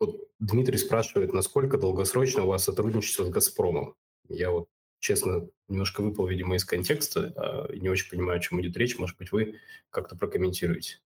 [0.00, 3.94] вот Дмитрий спрашивает, насколько долгосрочно у вас сотрудничество с «Газпромом»?
[4.28, 8.76] Я вот, честно, немножко выпал, видимо, из контекста, а, не очень понимаю, о чем идет
[8.76, 8.98] речь.
[8.98, 9.58] Может быть, вы
[9.90, 11.00] как-то прокомментируете?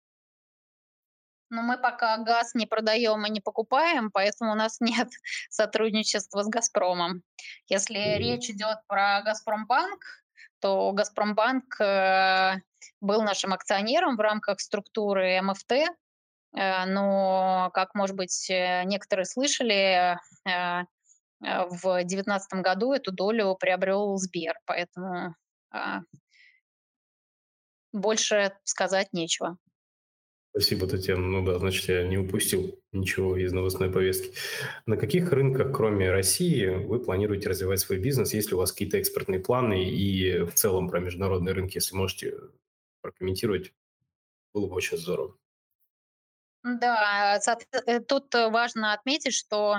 [1.49, 5.11] Но мы пока газ не продаем и не покупаем, поэтому у нас нет
[5.49, 7.23] сотрудничества с «Газпромом».
[7.69, 8.19] Если mm.
[8.19, 10.22] речь идет про «Газпромбанк»,
[10.63, 12.55] то Газпромбанк э,
[13.01, 20.17] был нашим акционером в рамках структуры МФТ, э, но, как, может быть, э, некоторые слышали,
[21.45, 25.35] в 2019 году эту долю приобрел Сбер, поэтому
[27.93, 29.59] больше сказать нечего.
[30.55, 31.27] Спасибо, Татьяна.
[31.27, 34.37] Ну да, значит, я не упустил ничего из новостной повестки.
[34.85, 38.35] На каких рынках, кроме России, вы планируете развивать свой бизнес?
[38.35, 42.35] Есть ли у вас какие-то экспортные планы и в целом про международные рынки, если можете
[43.01, 43.73] прокомментировать,
[44.53, 45.35] было бы очень здорово.
[46.63, 47.41] Да,
[47.87, 49.77] э, тут важно отметить, что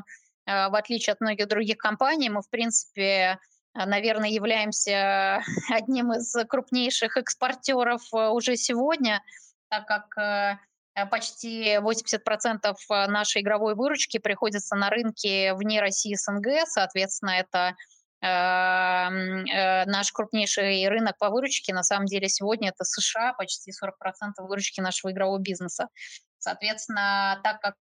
[0.48, 3.38] э, в отличие от многих других компаний, мы, в принципе,
[3.76, 9.22] наверное, являемся одним из крупнейших экспортеров э, уже сегодня–
[9.74, 10.58] так как э,
[10.96, 17.76] э, почти 80% э, нашей игровой выручки приходится на рынке вне России СНГ, соответственно, это
[18.26, 25.12] наш крупнейший рынок по выручке, на самом деле сегодня это США, почти 40% выручки нашего
[25.12, 25.90] игрового бизнеса.
[26.38, 27.76] Соответственно, так как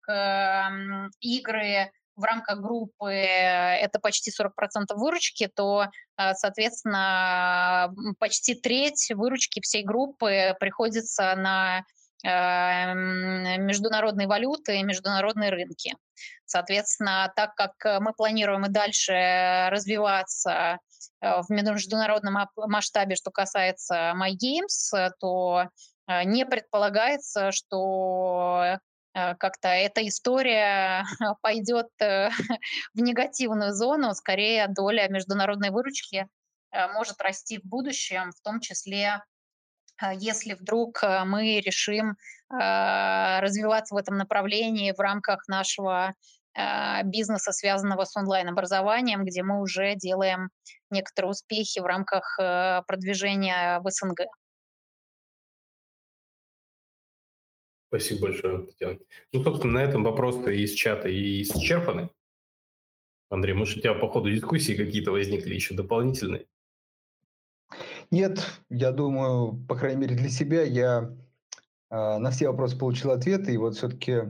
[1.19, 1.91] игры
[2.21, 5.87] в рамках группы это почти 40% выручки, то,
[6.33, 11.83] соответственно, почти треть выручки всей группы приходится на
[12.23, 15.95] международные валюты и международные рынки.
[16.45, 20.77] Соответственно, так как мы планируем и дальше развиваться
[21.19, 25.65] в международном масштабе, что касается MyGames, то
[26.25, 28.77] не предполагается, что Э,
[29.13, 31.05] как-то эта история
[31.41, 32.29] пойдет э,
[32.93, 36.27] в негативную зону, скорее доля международной выручки
[36.71, 39.23] э, может расти в будущем, в том числе
[40.15, 42.17] если вдруг мы решим
[42.49, 46.15] развиваться в этом направлении в рамках нашего
[47.03, 50.49] бизнеса, связанного с онлайн-образованием, где мы уже делаем
[50.89, 52.35] некоторые успехи в рамках
[52.87, 54.21] продвижения в СНГ.
[57.91, 58.99] Спасибо большое, Татьяна.
[59.33, 62.09] Ну, собственно, на этом вопросы из чата и исчерпаны.
[63.29, 66.45] Андрей, может, у тебя по ходу дискуссии какие-то возникли еще дополнительные?
[68.09, 71.13] Нет, я думаю, по крайней мере для себя я
[71.89, 74.21] э, на все вопросы получил ответы, и вот все-таки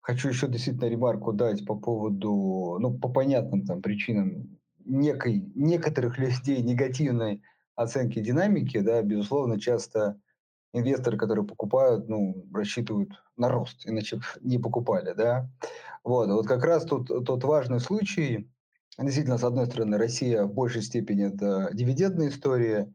[0.00, 6.62] хочу еще действительно ремарку дать по поводу, ну, по понятным там причинам некой, некоторых людей
[6.62, 7.42] негативной
[7.74, 10.20] оценки динамики, да, безусловно, часто
[10.74, 15.48] инвесторы, которые покупают, ну, рассчитывают на рост, иначе не покупали, да.
[16.02, 18.50] Вот, вот как раз тут тот важный случай,
[18.98, 22.92] действительно, с одной стороны, Россия в большей степени это дивидендная история,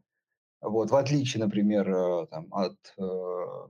[0.60, 3.68] вот, в отличие, например, э, там, от э,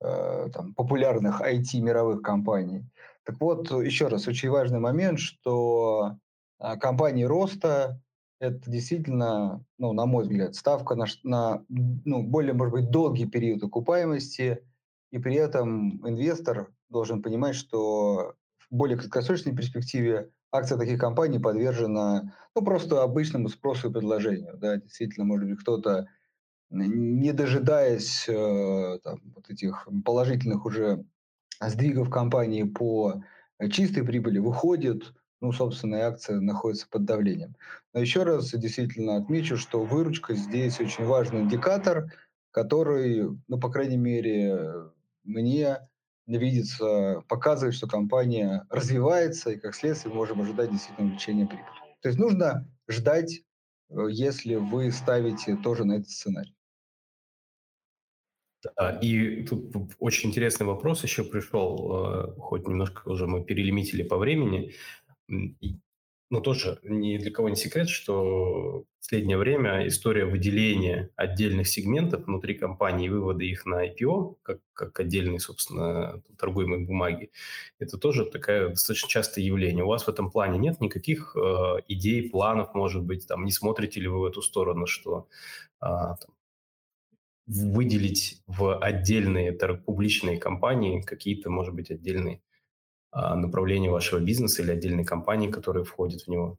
[0.00, 2.84] э, там, популярных IT-мировых компаний.
[3.24, 6.16] Так вот, еще раз, очень важный момент, что
[6.58, 8.00] э, компании роста
[8.40, 13.62] это действительно, ну, на мой взгляд, ставка на, на ну, более, может быть, долгий период
[13.62, 14.62] окупаемости,
[15.10, 22.34] и при этом инвестор должен понимать, что в более краткосрочной перспективе акция таких компаний подвержена
[22.54, 24.56] ну, просто обычному спросу и предложению.
[24.56, 24.76] Да?
[24.76, 26.06] Действительно, может быть, кто-то
[26.70, 31.04] не дожидаясь там, вот этих положительных уже
[31.60, 33.22] сдвигов компании по
[33.70, 37.54] чистой прибыли, выходит, ну, собственно, и акция находится под давлением.
[37.92, 42.12] Но еще раз действительно отмечу, что выручка здесь очень важный индикатор,
[42.50, 44.90] который, ну, по крайней мере,
[45.24, 45.78] мне
[46.26, 51.66] видится, показывает, что компания развивается, и как следствие можем ожидать действительно увеличения прибыли.
[52.02, 53.42] То есть нужно ждать,
[53.90, 56.54] э, если вы ставите тоже на этот сценарий.
[58.76, 64.18] Да, и тут очень интересный вопрос еще пришел, э, хоть немножко уже мы перелимитили по
[64.18, 64.74] времени
[66.30, 72.26] ну, тоже ни для кого не секрет, что в последнее время история выделения отдельных сегментов
[72.26, 77.30] внутри компании и вывода их на IPO, как, как отдельные, собственно, торгуемые бумаги,
[77.78, 79.84] это тоже такое достаточно частое явление.
[79.84, 81.40] У вас в этом плане нет никаких э,
[81.88, 85.28] идей, планов, может быть, там, не смотрите ли вы в эту сторону, что
[85.80, 86.34] э, там,
[87.46, 92.42] выделить в отдельные публичные компании какие-то, может быть, отдельные
[93.12, 96.58] направление вашего бизнеса или отдельной компании, которая входит в него?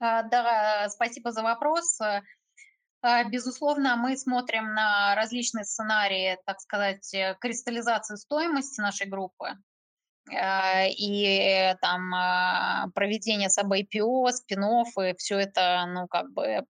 [0.00, 1.98] А, да, спасибо за вопрос.
[2.00, 9.56] А, безусловно, мы смотрим на различные сценарии, так сказать, э, кристаллизации стоимости нашей группы
[10.30, 16.64] и там проведение саб-IPO, спин и все это, ну, как бы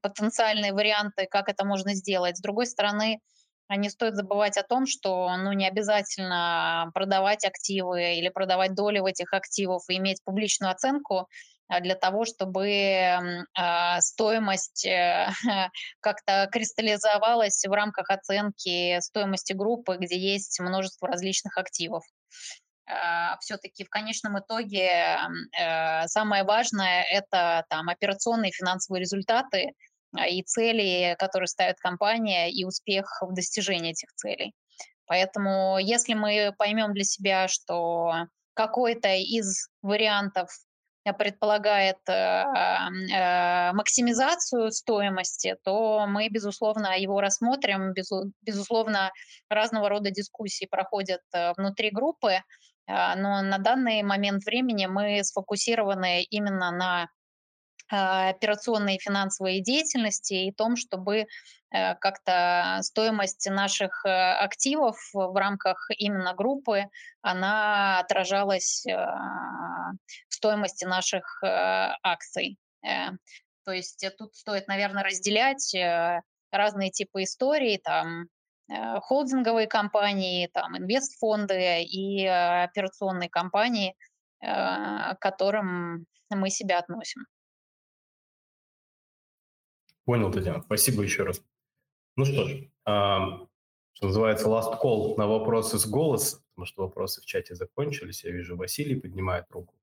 [0.00, 2.38] потенциальные варианты, как это можно сделать.
[2.38, 3.20] С другой стороны,
[3.68, 8.98] а не стоит забывать о том, что ну, не обязательно продавать активы или продавать доли
[8.98, 11.28] в этих активах и иметь публичную оценку
[11.68, 13.20] а, для того, чтобы э,
[14.00, 15.28] стоимость э,
[16.00, 22.02] как-то кристаллизовалась в рамках оценки стоимости группы, где есть множество различных активов.
[22.86, 25.18] Э, Все-таки в конечном итоге
[25.58, 29.72] э, самое важное– это там, операционные финансовые результаты, а,
[30.28, 34.54] и цели, которые ставит компания, и успех в достижении этих целей.
[35.06, 40.48] Поэтому если мы поймем для себя, что какой-то из вариантов
[41.04, 47.92] э, предполагает э, э, максимизацию стоимости, то мы, безусловно, его рассмотрим.
[48.42, 49.12] Безусловно,
[49.50, 52.42] разного рода дискуссии проходят э, внутри группы, э,
[52.86, 57.08] но на данный момент времени мы сфокусированы именно на а,
[57.88, 61.26] операционной и финансовой деятельности и том, чтобы
[61.70, 66.86] э, как-то стоимость наших э, активов в рамках именно группы,
[67.20, 69.92] она отражалась а,
[70.28, 71.46] в стоимости наших э,
[72.02, 72.58] акций.
[73.64, 75.74] То есть тут стоит, наверное, разделять
[76.52, 78.26] разные типы историй, там
[78.68, 83.96] холдинговые компании, там инвестфонды и операционные компании,
[84.42, 87.24] к которым мы себя относим.
[90.04, 90.62] Понял, Татьяна.
[90.62, 91.42] Спасибо еще раз.
[92.16, 93.46] Ну что ж, а,
[93.94, 98.24] что называется, last call на вопросы с голоса, потому что вопросы в чате закончились.
[98.24, 99.74] Я вижу, Василий поднимает руку.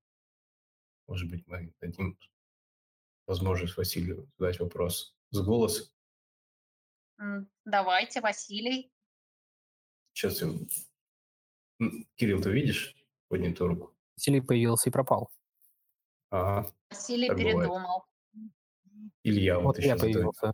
[1.08, 2.18] Может быть, мы дадим
[3.26, 5.92] возможность Василию задать вопрос с голоса.
[7.66, 8.92] Давайте, Василий.
[10.14, 10.50] Сейчас я...
[12.16, 12.96] Кирилл, ты видишь
[13.28, 13.94] поднятую руку?
[14.16, 15.32] Василий появился и пропал.
[16.30, 16.72] Ага.
[16.90, 17.68] Василий передумал.
[17.68, 18.11] Бывает.
[19.24, 20.54] Илья, вот, вот я появился.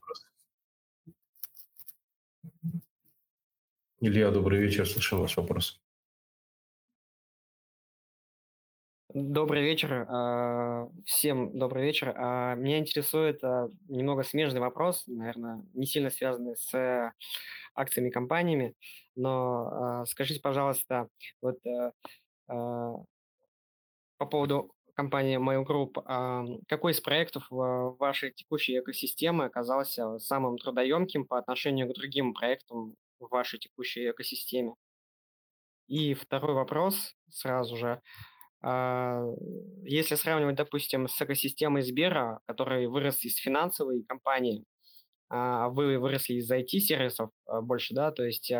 [3.99, 5.82] Илья, добрый вечер, слышим ваш вопрос.
[9.13, 10.05] Добрый вечер.
[10.09, 12.13] А, всем добрый вечер.
[12.15, 17.13] А, меня интересует а, немного смежный вопрос, наверное, не сильно связанный с
[17.74, 18.76] акциями компаниями,
[19.15, 21.07] но скажите, пожалуйста,
[21.41, 21.57] вот
[22.47, 23.05] по
[24.20, 31.37] поводу компания Mail Group, а, какой из проектов вашей текущей экосистемы оказался самым трудоемким по
[31.37, 34.73] отношению к другим проектам в вашей текущей экосистеме?
[35.87, 38.01] И второй вопрос сразу же.
[38.63, 39.24] А,
[39.83, 44.65] если сравнивать, допустим, с экосистемой Сбера, который вырос из финансовой компании,
[45.29, 48.51] а вы выросли из IT-сервисов больше, да, то есть,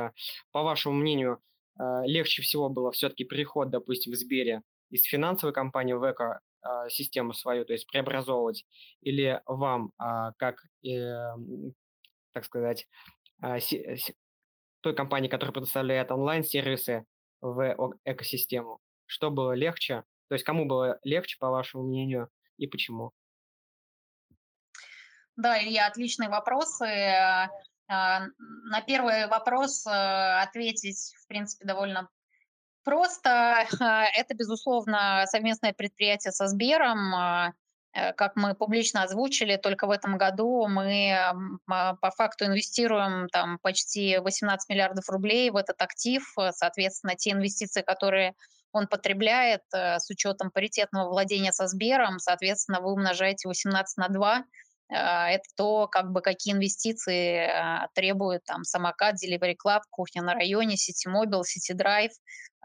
[0.52, 1.40] по вашему мнению,
[1.80, 7.74] легче всего было все-таки переход, допустим, в Сбере из финансовой компании в эко-систему свою, то
[7.74, 8.66] есть преобразовывать,
[9.02, 11.34] или вам, а, как, э,
[12.34, 12.88] так сказать,
[13.42, 13.58] а,
[14.82, 17.06] той компании, которая предоставляет онлайн-сервисы
[17.42, 23.12] в экосистему, что было легче, то есть кому было легче, по вашему мнению, и почему?
[25.36, 26.86] Да, Илья, отличные вопросы.
[27.90, 32.10] А, на первый вопрос э, ответить, в принципе, довольно
[32.88, 33.68] Просто
[34.16, 37.14] это, безусловно, совместное предприятие со Сбером.
[37.14, 37.54] А,
[37.98, 41.14] Э, как мы публично озвучили, только в этом году мы
[41.68, 46.24] а, по факту инвестируем там почти 18 миллиардов рублей в этот актив.
[46.52, 48.36] Соответственно, те инвестиции, которые
[48.72, 54.40] он потребляет э, с учетом паритетного владения со Сбером, соответственно, вы умножаете 18 на 2,
[54.40, 54.44] э,
[54.90, 57.52] это то, как бы, какие инвестиции
[57.94, 62.14] требует там самокат, Delivery Club, кухня на районе, City Mobile, City Drive,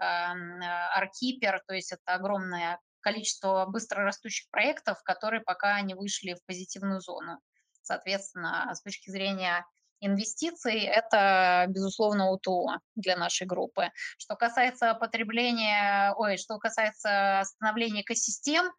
[0.00, 7.00] Arkeeper, то есть это огромное количество быстро растущих проектов, которые пока не вышли в позитивную
[7.00, 7.40] зону.
[7.82, 9.66] Соответственно, с точки зрения
[9.98, 13.90] инвестиций, это, безусловно, УТО для нашей группы.
[14.18, 18.70] Что касается потребления, ой, что касается становления экосистем,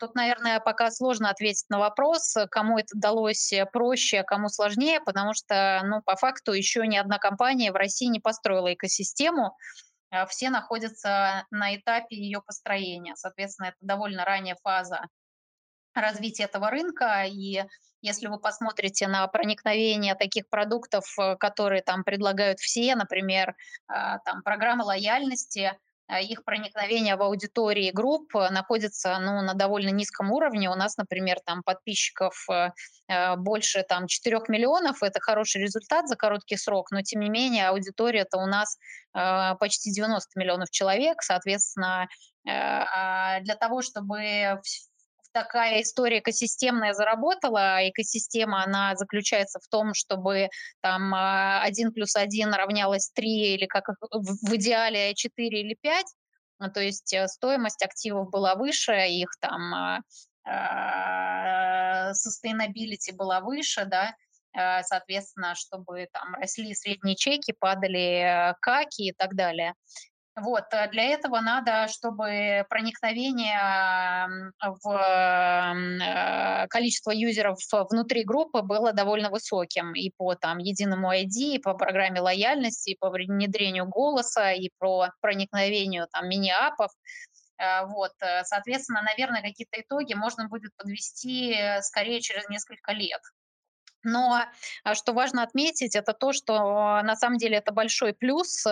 [0.00, 5.34] Тут, наверное, пока сложно ответить на вопрос, кому это далось проще, а кому сложнее, потому
[5.34, 9.56] что, ну, по факту еще ни одна компания в России не построила экосистему,
[10.10, 13.14] а, все находятся на этапе ее построения.
[13.16, 15.08] Соответственно, это довольно ранняя фаза
[15.94, 17.24] развития этого рынка.
[17.26, 17.64] И
[18.00, 23.54] если вы посмотрите на проникновение таких продуктов, э, которые там предлагают все, например,
[23.88, 25.76] а, там программы лояльности, а,
[26.20, 30.70] их проникновение в аудитории групп э, находится ну, на довольно низком уровне.
[30.70, 32.70] У нас, например, там подписчиков э,
[33.08, 35.02] э, больше там, 4 миллионов.
[35.02, 38.78] Это хороший результат за короткий срок, но тем не менее аудитория-то у нас
[39.60, 41.22] почти 90 миллионов человек.
[41.22, 42.08] Соответственно,
[42.44, 44.60] а для того, чтобы
[45.34, 47.86] такая история экосистемная заработала.
[47.88, 50.48] Экосистема, она заключается в том, чтобы
[50.80, 56.06] там 1 плюс 1 равнялось 3 или как в идеале 4 или 5.
[56.60, 60.00] Ну, то есть э, стоимость активов была выше, их там а,
[60.44, 64.14] а, sustainability была выше, да,
[64.84, 69.74] соответственно, чтобы там росли средние чеки, падали э, каки и так далее.
[70.36, 77.58] Вот, э, для этого надо, чтобы проникновение в э, количество юзеров
[77.90, 82.96] внутри группы было довольно высоким и по там, единому ID, и по программе лояльности, и
[82.98, 86.90] по внедрению голоса, и по проникновению там, мини-апов.
[87.58, 88.12] Э, вот,
[88.42, 93.20] соответственно, наверное, какие-то итоги можно будет подвести скорее через несколько лет.
[94.02, 94.44] Но
[94.94, 98.66] что важно отметить, это то, что на самом деле это большой плюс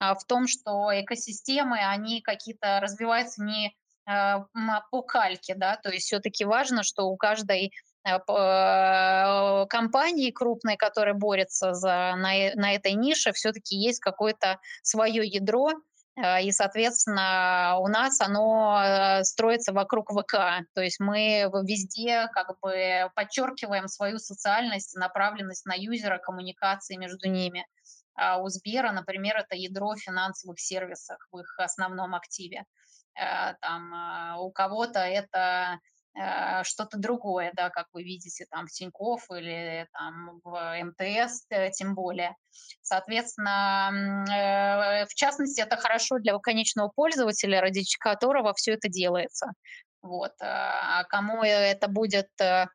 [0.00, 4.46] в том, что экосистемы, они какие-то развиваются не а,
[4.90, 7.72] по кальке, да, то есть все-таки важно, что у каждой
[8.04, 15.70] а, компании крупной, которая борется за, на, на этой нише, все-таки есть какое-то свое ядро,
[16.42, 20.66] и, соответственно, у нас оно строится вокруг ВК.
[20.74, 27.64] То есть мы везде как бы подчеркиваем свою социальность, направленность на юзера, коммуникации между ними.
[28.20, 32.64] А у Сбера, например, это ядро финансовых сервисов в их основном активе.
[33.18, 35.78] Э, там, а, у кого-то это
[36.14, 41.70] э, что-то другое, да, как вы видите, там в Тинькофф или там в МТС э,
[41.70, 42.36] тем более.
[42.82, 43.90] Соответственно,
[45.08, 49.52] в частности, это хорошо для конечного пользователя, ради которого все это делается.
[50.02, 50.32] Вот.
[50.40, 52.66] А кому это будет Э,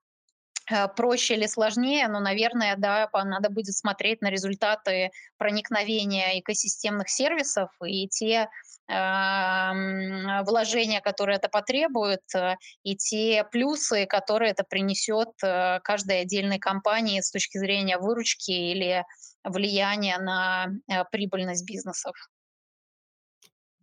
[0.96, 8.08] проще или сложнее, но, наверное, да, надо будет смотреть на результаты проникновения экосистемных сервисов и
[8.08, 8.48] те
[8.88, 16.60] э, вложения, которые это потребует, э, и те плюсы, которые это принесет э, каждой отдельной
[16.60, 19.04] компании с точки зрения выручки или
[19.44, 20.68] влияния на
[21.12, 22.16] прибыльность бизнесов.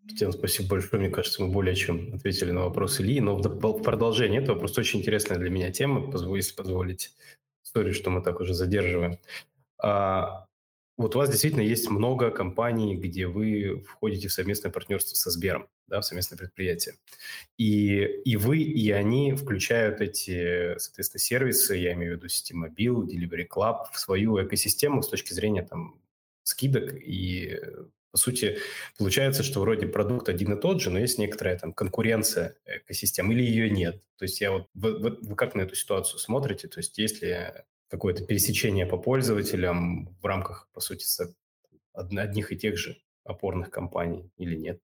[0.09, 1.01] Татьяна, спасибо большое.
[1.01, 3.21] Мне кажется, мы более чем ответили на вопрос Ильи.
[3.21, 7.11] Но в продолжение этого просто очень интересная для меня тема, если позволите.
[7.65, 9.19] Историю, что мы так уже задерживаем.
[9.79, 10.47] А,
[10.99, 15.69] вот у вас действительно есть много компаний, где вы входите в совместное партнерство со Сбером,
[15.87, 16.97] да, в совместное предприятие.
[17.57, 23.47] И, и вы, и они включают эти, соответственно, сервисы, я имею в виду Mobile, Delivery
[23.49, 26.01] Club, в свою экосистему с точки зрения там
[26.43, 27.59] скидок и
[28.13, 28.59] по сути,
[28.99, 33.43] получается, что вроде продукт один и тот же, но есть некоторая там конкуренция экосистем или
[33.43, 34.03] ее нет.
[34.19, 36.69] То есть я вот, вы, вы, вы как на эту ситуацию смотрите?
[36.69, 37.53] То есть есть ли
[37.89, 41.07] какое-то пересечение по пользователям в рамках, по сути,
[41.95, 44.79] одних и тех же опорных компаний или нет?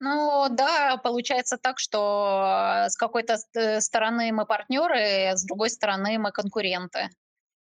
[0.00, 6.32] Ну да, получается так, что с какой-то э, стороны мы партнеры, с другой стороны мы
[6.32, 7.08] конкуренты.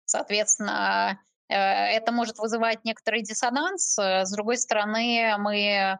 [0.05, 1.21] Соответственно,
[1.52, 3.98] это может вызывать некоторый диссонанс.
[3.98, 5.98] Э, с другой стороны, мы э,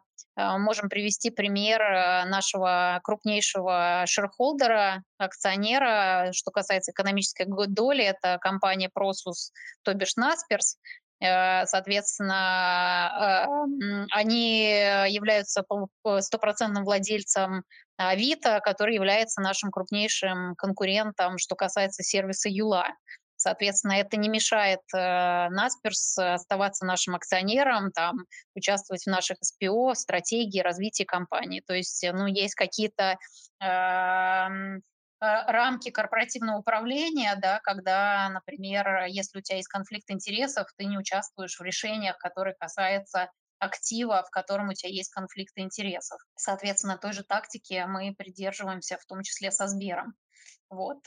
[0.58, 1.82] можем привести пример
[2.28, 9.52] нашего крупнейшего шерхолдера, акционера, что касается экономической доли, это компания Prosus,
[9.84, 10.78] то бишь Naspers.
[11.24, 13.46] Соответственно,
[14.10, 15.64] они являются
[16.20, 17.64] стопроцентным владельцем
[17.98, 22.88] Авито, который является нашим крупнейшим конкурентом, что касается сервиса Юла.
[23.42, 31.06] Соответственно, это не мешает э, оставаться нашим акционером, там, участвовать в наших СПО, стратегии развития
[31.06, 31.64] компании.
[31.66, 33.18] То есть, ну, есть какие-то
[33.60, 34.48] э,
[35.20, 41.60] рамки корпоративного управления, да, когда, например, если у тебя есть конфликт интересов, ты не участвуешь
[41.60, 46.20] в решениях, которые касаются актива, в котором у тебя есть конфликт интересов.
[46.36, 50.14] Соответственно, той же тактики мы придерживаемся, в том числе со Сбером.
[50.70, 51.00] Вот,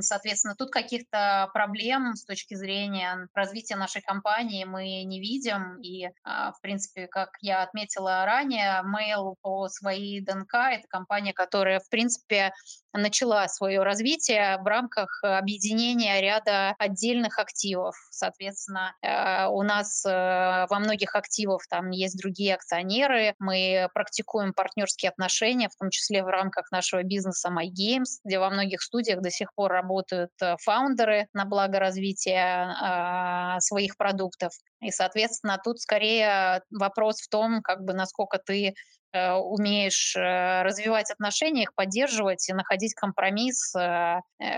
[0.00, 5.80] соответственно, тут каких-то проблем с точки зрения развития нашей компании мы не видим.
[5.80, 11.80] И, а, в принципе, как я отметила ранее, Mail по своей ДНК– это компания, которая,
[11.80, 12.52] в принципе,
[12.92, 17.94] начала свое развитие в рамках объединения ряда отдельных активов.
[18.10, 25.10] Соответственно, э, у нас э, во многих активах там есть другие акционеры, мы практикуем партнерские
[25.10, 27.50] отношения, в том числе в рамках нашего бизнеса
[27.96, 33.60] MyGames, где во многих студиях до сих пор работают э, фаундеры на благо развития а,
[33.60, 34.52] своих продуктов.
[34.80, 38.74] И, соответственно, тут скорее вопрос в том, как бы насколько ты
[39.16, 43.72] Э, умеешь э, развивать отношения, их поддерживать и находить компромисс,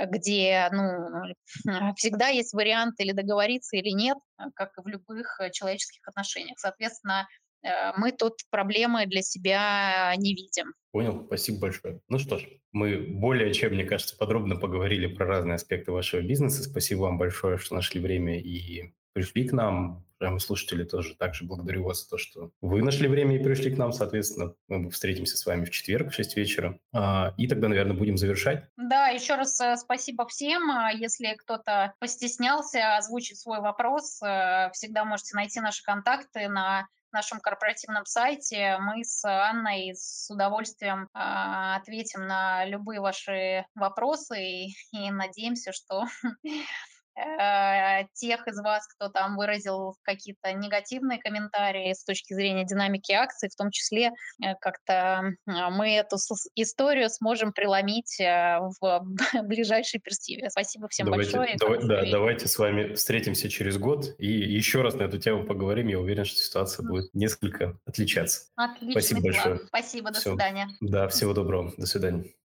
[0.07, 1.35] где ну,
[1.97, 4.17] всегда есть вариант или договориться, или нет,
[4.55, 6.59] как и в любых человеческих отношениях.
[6.59, 7.29] Соответственно,
[7.97, 10.73] мы тут проблемы для себя не видим.
[10.93, 12.01] Понял, спасибо большое.
[12.09, 16.63] Ну что ж, мы более чем, мне кажется, подробно поговорили про разные аспекты вашего бизнеса.
[16.63, 20.05] Спасибо вам большое, что нашли время и пришли к нам.
[20.21, 23.79] Уважаемые слушатели, тоже также благодарю вас за то, что вы нашли время и пришли к
[23.79, 23.93] нам.
[23.93, 26.81] Соответственно, мы встретимся с вами в четверг в 6 вечера.
[26.93, 28.65] А, и тогда, наверное, будем завершать.
[28.77, 30.69] Да, еще раз э, спасибо всем.
[30.73, 37.41] А, если кто-то постеснялся озвучить свой вопрос, э, всегда можете найти наши контакты на нашем
[37.41, 38.79] корпоративном сайте.
[38.79, 46.05] Мы с Анной с удовольствием э, ответим на любые ваши вопросы и, и надеемся, что
[48.15, 53.57] тех из вас, кто там выразил какие-то негативные комментарии с точки зрения динамики акций, в
[53.57, 54.11] том числе
[54.43, 56.17] э, как-то мы эту
[56.55, 59.07] историю сможем преломить э, в
[59.43, 60.51] ближайшей перспективе.
[60.51, 61.57] Спасибо всем давайте, большое.
[61.59, 65.89] Давай, да, давайте с вами встретимся через год и еще раз на эту тему поговорим.
[65.89, 68.43] Я уверен, что ситуация будет несколько отличаться.
[68.57, 69.01] Отлично.
[69.01, 69.61] Спасибо большое.
[69.67, 70.31] Спасибо, до Все.
[70.31, 70.69] свидания.
[70.81, 71.73] Да, всего доброго.
[71.77, 72.33] До свидания.